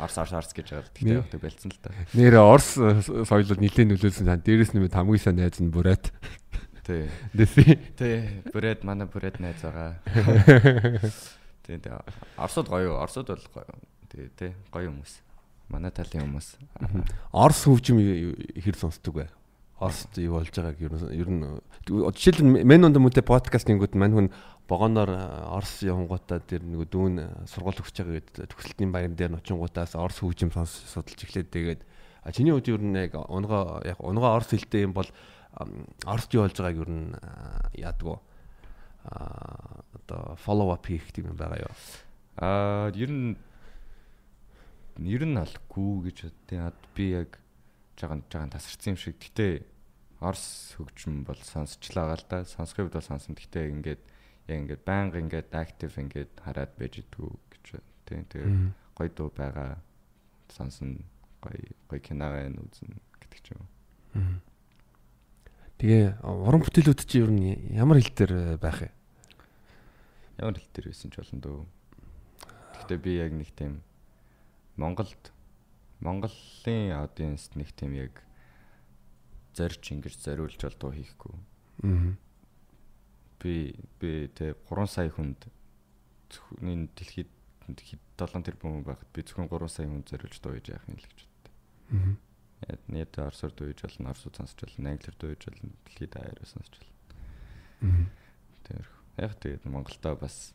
[0.00, 0.88] Арс Арс Арс гэж байгаа.
[0.96, 1.92] Тэгтээ явах байлцсан л та.
[2.16, 4.24] Нэр Орс соёл бол нэлээд нөлөөлсөн.
[4.24, 6.08] Сан дээрэс нь хамгийн сайн найз нь бүрээд.
[6.86, 7.12] Тий.
[7.36, 8.16] Тий.
[8.48, 10.00] Бүрээд манай бүрээд найз байгаа.
[11.66, 11.76] Тий.
[12.40, 12.96] Орсууд гоё.
[13.04, 13.76] Орсууд бол гоё.
[14.08, 14.56] Тий, тий.
[14.72, 15.20] Гоё хүмүүс.
[15.70, 16.56] Манай талын хүмүүс.
[17.30, 18.00] Орс хөгжим
[18.58, 19.28] хэр сонсдог вэ?
[19.80, 21.44] Орст юу болж байгааг ер нь ер нь
[21.88, 24.28] жишээл нь мен онд мөдө подкаст нэгүүд мань хүн
[24.68, 25.08] богоноор
[25.56, 30.52] Орс явгуудаа тэр нэг дүүн сургууль өгч байгаа гэдэг төгсөлтийн баян дээр ночингуудаас Орс хөгжим
[30.52, 31.80] сонс судалж эхлээд тэгээд
[32.20, 35.08] а чиний үед ер нь яг унгоо яг унгоо Орс хэлтэй юм бол
[36.04, 37.16] Орст юу болж байгааг ер нь
[37.80, 38.20] яадгүй?
[39.08, 41.74] А одоо follow up хийх юм байгаа юу?
[42.36, 43.40] А ер нь
[45.00, 47.40] ер нь алгүй гэж бодсон би яг
[48.00, 49.20] жаахан жаахан тасарсан юм шиг.
[49.20, 49.68] Гэтэ
[50.20, 52.44] Орс хөгжим бол сонсчлаа гал да.
[52.44, 53.36] Сонсхойд бол сонсон.
[53.36, 54.02] Гэтэ ингээд
[54.48, 57.64] яг ингээд байнга ингээд актив ингээд хараад байж идэггүй гэж
[58.08, 58.50] тийм тэгээ
[58.96, 59.78] гоё дуу байгаа
[60.50, 61.04] сонсон
[61.40, 62.90] гоё гоё киногаа үзэн
[63.22, 63.64] гэдэг ч юм.
[65.78, 68.90] Тэгээ уран бүтээлүүд чи ер нь ямар хэл дээр байх вэ?
[70.36, 71.60] Ямар хэл дээр байсан ч болно дөө.
[72.76, 73.80] Гэхдээ би яг нэг тийм
[74.76, 75.32] Монголд
[76.00, 78.24] Монголын аудиенс нэг тийм яг
[79.54, 81.34] зорж ингэж зориулж бол дуу хийхгүй.
[81.84, 82.16] Аа.
[83.40, 85.48] Би би тэ 3 сая хүнд
[86.32, 87.28] зөвхөн дэлхийд
[87.68, 91.08] 7 тэрбум хүн байхад би зөвхөн 3 сая хүнд зориулж дуу хийж яах юм л
[91.08, 91.54] гэж боддог.
[91.92, 92.76] Аа.
[92.88, 96.72] Нийт орсоор дуу хийж болно, орсууд сонсч болно, англиар дуу хийж болно, дэлхийд аяараа сонсч
[96.80, 96.96] болно.
[97.84, 98.04] Аа.
[98.64, 98.84] Тэр
[99.20, 100.54] яг тэгээд Монголдоо бас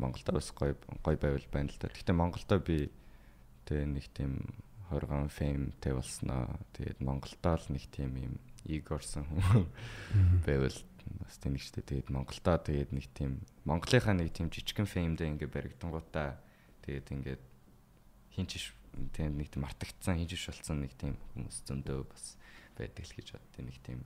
[0.00, 1.88] Монголдоо бас гоё гоё байвал байна л да.
[1.88, 2.88] Гэхдээ Монголдоо би
[3.66, 4.32] тэгээ нэг тийм
[4.90, 6.58] хоргон феймтэй болсноо.
[6.74, 8.34] Тэгээд Монголдоо л нэг тийм юм
[8.66, 9.70] игорсон хүн
[10.44, 10.76] байвал
[11.22, 11.86] бас тэнэг штэ.
[11.86, 16.42] Тэгээд Монголдоо тэгээд нэг тийм Монголынхаа нэг тийм жижигхэн феймдээ ингээ баригдангуудаа
[16.82, 17.42] тэгээд ингээд
[18.34, 18.74] хинч
[19.14, 22.34] тийм нэг тийм мартагдсан хинч болцсон нэг тийм хүмүүс зөндөө бас
[22.74, 24.00] байдаг л гэж боддیں۔ Нэг тийм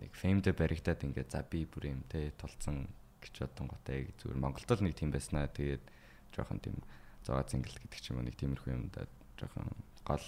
[0.00, 2.88] нэг феймдээ баригдаад ингээд за би бүр юм те тулцсан
[3.20, 5.84] гэж бодсон готой зүгээр Монголд л нэг тийм байснаа тэгээд
[6.32, 6.76] жоохон тийм
[7.26, 9.04] зоо зингэл гэдэг ч юм уу нэг тиймэрхүү юм да
[9.36, 9.68] жоохон
[10.06, 10.26] гол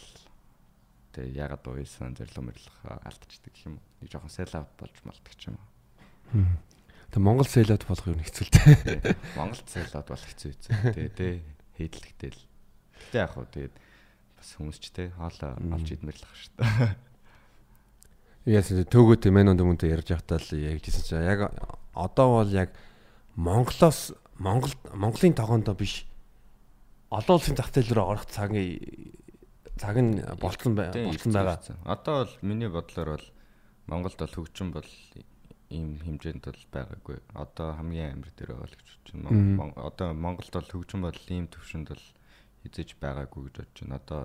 [1.14, 2.76] тэгээ ягаад уйсан зөвлөм мэрлэх
[3.06, 3.86] алдчихдаг гэх юм уу.
[4.02, 5.68] Нэг жоохон sell out болж малдаг ч юм уу.
[7.08, 9.14] Тэгээ Монгол sell out болох юм хэцүүлтэй.
[9.38, 10.74] Монголд sell out болох хэцүү хэцүү.
[10.98, 11.28] Тэгээ тэ
[11.78, 12.42] хийдэлхтэй л.
[13.08, 13.74] Гэтэ яг хуу тэгээд
[14.36, 16.98] бас хүмүүс ч тэ хоолоо олж идмэрлэх шүү дээ.
[18.58, 21.48] Яс төөгөөд мэн онд өмнөд ярьж байхдаа л ягжсэн чинь яг
[21.94, 22.76] одоо бол яг
[23.34, 26.06] Монголоос Монгол Монголын тогоондоо биш
[27.10, 29.16] олон улсын зах зээл рүү орох цагийн
[29.78, 31.58] цаг нь болцсон болцсон байгаа.
[31.86, 33.26] Одоо бол миний бодлоор бол
[33.86, 34.90] Монголд бол хөгжим бол
[35.70, 37.18] ийм хэмжээнд бол байгаагүй.
[37.34, 39.72] Одоо хамгийн амар дээр байгаа л гэж бодож байна.
[39.76, 42.04] Одоо Монголд бол хөгжим бол ийм төвшөнд бол
[42.64, 44.00] хизэж байгаагүй гэж бодож байна.
[44.00, 44.22] Одоо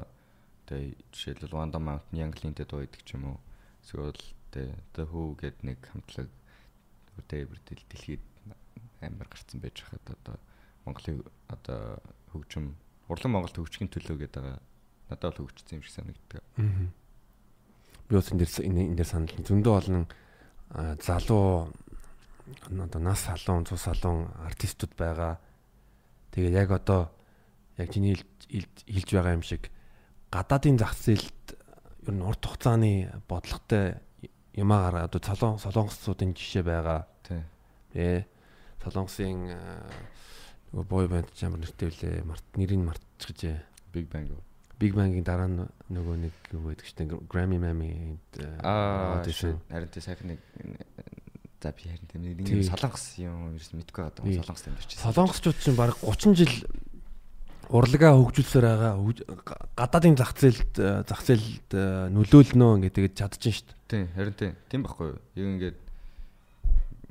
[0.67, 3.39] тэгээ жишээлбэл Wanda Mountain Young-ийн дуу идэг ч юм уу.
[3.83, 4.23] Эсвэл
[4.55, 6.31] тэгээ Who гэдэг нэг хамтлаг
[7.19, 8.23] үдээ бүрдэл дэлхийд
[9.03, 10.35] амар гарцсан байж хахад одоо
[10.85, 11.99] Монголын одоо
[12.31, 12.75] хөгжим
[13.11, 14.61] урлан Монголд хөгжихийн төлөө гэдэг байгаа.
[15.13, 16.41] Надад бол хөгжсөн юм шиг санагддаг.
[16.57, 16.89] Аа
[18.09, 20.05] би бас энэ энэ дээр санал зөндөө олон
[21.01, 21.71] залуу
[22.69, 25.39] одоо нас салуун цус салуун артистууд байгаа.
[26.33, 27.09] Тэгээд яг одоо
[27.77, 29.71] яг чиний хэлж байгаа юм шиг
[30.29, 31.57] гадаадын зах зээлд
[32.05, 33.97] ер нь урт хугацааны бодлоготой
[34.53, 37.07] ямаагаар одоо солон солонгосуудын жишээ байгаа.
[37.23, 37.41] Тий.
[37.95, 38.27] Ээ
[38.83, 39.57] солонгосын
[40.73, 43.57] нөгөө бой банд ямар нэртэй вүлээ март нэрийг мартчихжээ.
[43.93, 44.52] Big Bang.
[44.83, 47.23] Big Bang-ийн дараа нөгөө нэг юу байдаг шүү дээ.
[47.31, 48.19] Grammy Mammy
[48.59, 50.43] аа харин тэ сайхан нэг
[51.63, 54.99] за би харин тэ нэг солонгос юм ерөөс мэдгүй байгаа солонгос юм чи.
[54.99, 56.55] Солонгосчууд чинь баг 30 жил
[57.71, 58.93] урлагаа хөгжүүлсээр байгаа
[59.79, 60.75] гадаадын зах зээлд
[61.07, 61.71] зах зээлд
[62.11, 63.87] нөлөөлнө гэдэг чадчихна шүү дээ.
[63.87, 65.19] Тийм харин тийм тийм байхгүй юу.
[65.39, 65.79] Юу ингээд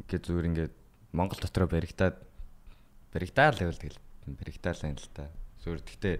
[0.04, 0.74] ингээд зүгээр ингээд
[1.16, 2.20] Монгол дотроо баригдаад
[3.16, 5.32] баригдаал байвал тэгэл баригдаал юм л та.
[5.64, 6.16] Зүгээр гэхдээ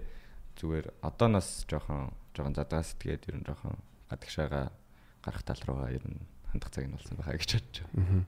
[0.63, 3.75] зүгээр одооноос жоохон жоохон задгаас тэгээд ер нь жоохон
[4.07, 4.71] гадагшаага
[5.19, 8.25] гарах тал руугаа ер нь хандах цаг нь болсон байхаа гэж бодож байна.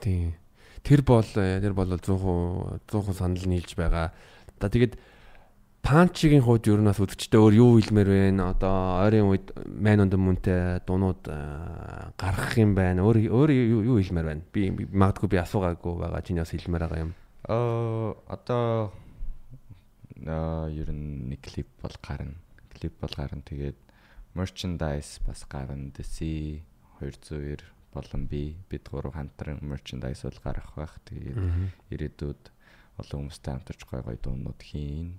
[0.00, 0.34] Тийм.
[0.82, 4.16] Тэр бол тэр бол 100% 100% санал нийлж байгаа.
[4.60, 4.96] За тэгээд
[5.82, 8.20] панчигийн хувьд ер нь бас үзэгчтэй өөр юу хэлмээр вэ?
[8.40, 11.24] Одоо ойрын үед мань онд мөнтэй дуунууд
[12.16, 13.04] гаргах юм байна.
[13.04, 14.42] Өөр өөр юу хэлмээр байна?
[14.52, 16.24] Би магадгүй би асуугаагүй байгаа.
[16.24, 17.12] Чиний бас хэлмээр байгаа юм.
[17.48, 18.92] Аа одоо
[20.26, 22.36] ер нь нэг клип бол гарна.
[22.74, 23.42] Клип бол гарна.
[23.42, 23.78] Тэгээд
[24.34, 25.90] merchandise бас гарна.
[25.96, 26.60] DC
[27.00, 30.94] 290 болон би бид гурав хамтран merchandise бол гарах байх.
[31.08, 31.38] Тэгээд
[31.90, 32.42] ирээдүйд
[33.00, 35.18] олон хүмүүстэй хамтарч гой гой дуунууд хийн.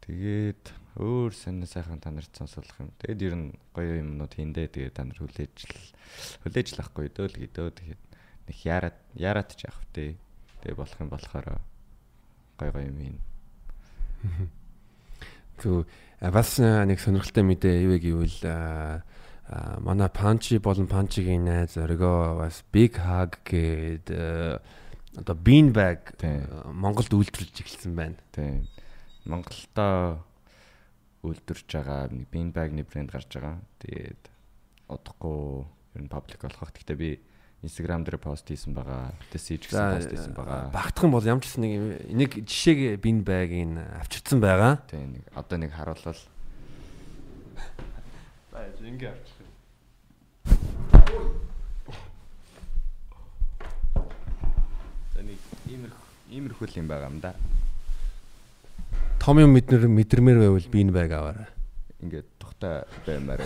[0.00, 0.64] Тэгээд
[0.96, 2.94] өөр сонир сайхан та нарт сонсох юм.
[3.02, 3.46] Тэгээд ер нь
[3.76, 4.72] гоё юмнууд хийндэ.
[4.72, 5.76] Тэгээд та нар хүлээж л
[6.48, 7.68] хүлээж л ахгүй дөөл гэдөө.
[7.76, 8.02] Тэгээд
[8.48, 10.16] нэг яарад яарад ч явах тий.
[10.64, 11.46] Тэгээд болох юм болохоор
[12.56, 13.18] гоё гоё юм хийн.
[15.62, 15.84] Зү
[16.20, 19.02] бас нэг сонирхолтой мэдээ юу гэвэл
[19.80, 24.10] манай Панчи болон Панчигийн найз оргоо бас Big Hug гээд
[25.18, 26.14] одоо Bean Bag
[26.68, 28.18] Монголд үйлдвэрлэж эхэлсэн байна.
[28.30, 28.68] Тийм.
[29.24, 30.22] Монголдоо
[31.24, 33.58] үйлдвэрж байгаа нэг Bean Bag-ны брэнд гарч байгаа.
[33.82, 34.22] Тэгээд
[34.86, 35.66] удахгүй
[35.96, 36.70] ер нь паблик болгох.
[36.70, 37.18] Гэхдээ би
[37.58, 39.10] Instagram дээр пост хийсэн байгаа.
[39.34, 40.70] Тэсэж гэсэн пост хийсэн байгаа.
[40.70, 44.78] Багтах юм бол ямар ч нэг нэг жишээг бин байгийн авчирсан байгаа.
[44.86, 46.22] Тийм нэг одоо нэг харуулвал
[48.54, 49.38] байж ингэ авчих.
[55.18, 55.92] Тэний иймэр
[56.30, 57.34] иймэрхүү юм байгаа юм да.
[59.18, 61.50] Том юм мэднэр мэдэрмээр байвал би энэ байг аваарай.
[62.06, 63.42] Ингээд тухтай баймаар.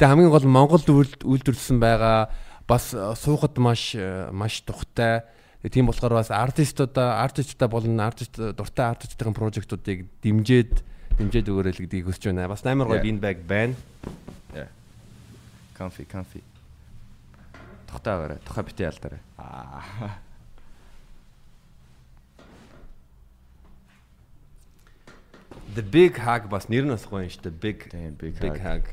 [0.00, 2.32] Гэтэ хамгийн гол Монголд үйлдвэрлэсэн байгаа
[2.66, 5.22] бас э, суухад маш э, маш тухтай.
[5.62, 10.82] Тийм болохоор бас артистуудаа артистуудаа болон артист дуртай артистуудын прожектуудыг дэмжиж
[11.18, 12.50] дэмжиж өгөөрэй л гэдгийг хүсэж байна.
[12.50, 13.74] Бас амар гоё бин баг байна.
[14.50, 14.68] Yeah.
[15.78, 16.42] Comfy comfy.
[17.92, 18.38] Аваарай.
[18.42, 19.20] Тухай битээ ялдаарай.
[19.36, 20.18] Аа.
[25.76, 27.62] The big hug бас нэр нь бас гоё юм шүү дээ.
[27.62, 27.78] Big
[28.18, 28.84] big hug.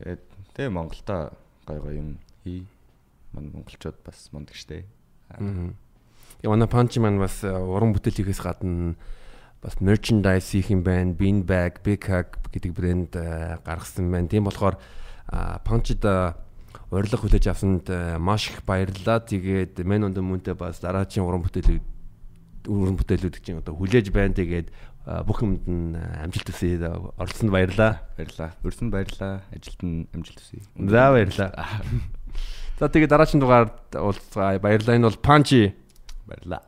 [0.00, 0.22] Тэгээд
[0.56, 2.66] тэгээ Монголдоо гой гой юм хий.
[3.32, 4.84] Ман монголчууд бас мундаг штэ.
[5.30, 5.72] Аа.
[6.42, 8.96] Явана панч маань бас э, уран бүтээл хийхээс гадна
[9.62, 11.14] бас merchandise хийх юм байна.
[11.14, 14.28] Bean bag, big hug гэдэг брэнд э, гаргасан байна.
[14.28, 14.78] Тийм болохоор
[15.64, 16.04] панчд
[16.92, 19.24] урилга хүлээж авсанд э, маш их баярлалаа.
[19.24, 24.36] Тэгээд мен онд мөнтэй бас дараагийн уран бүтээлүүд уран бүтээлүүд чинь одоо хүлээж байна.
[24.36, 24.68] Тэгээд
[25.06, 26.76] бүх юмд нь амжилт хүсье.
[27.16, 28.04] Оролцсонд баярлаа.
[28.14, 28.52] Баярлаа.
[28.60, 29.42] Өрсөнд баярлаа.
[29.48, 30.60] Ажилд нь амжилт хүсье.
[30.76, 31.50] За баярлаа.
[32.78, 34.60] За тэгээ дараагийн дугаард уулзгаа.
[34.60, 34.98] Баярлалаа.
[35.00, 35.72] Энэ бол Панчи.
[36.28, 36.60] Баярлаа.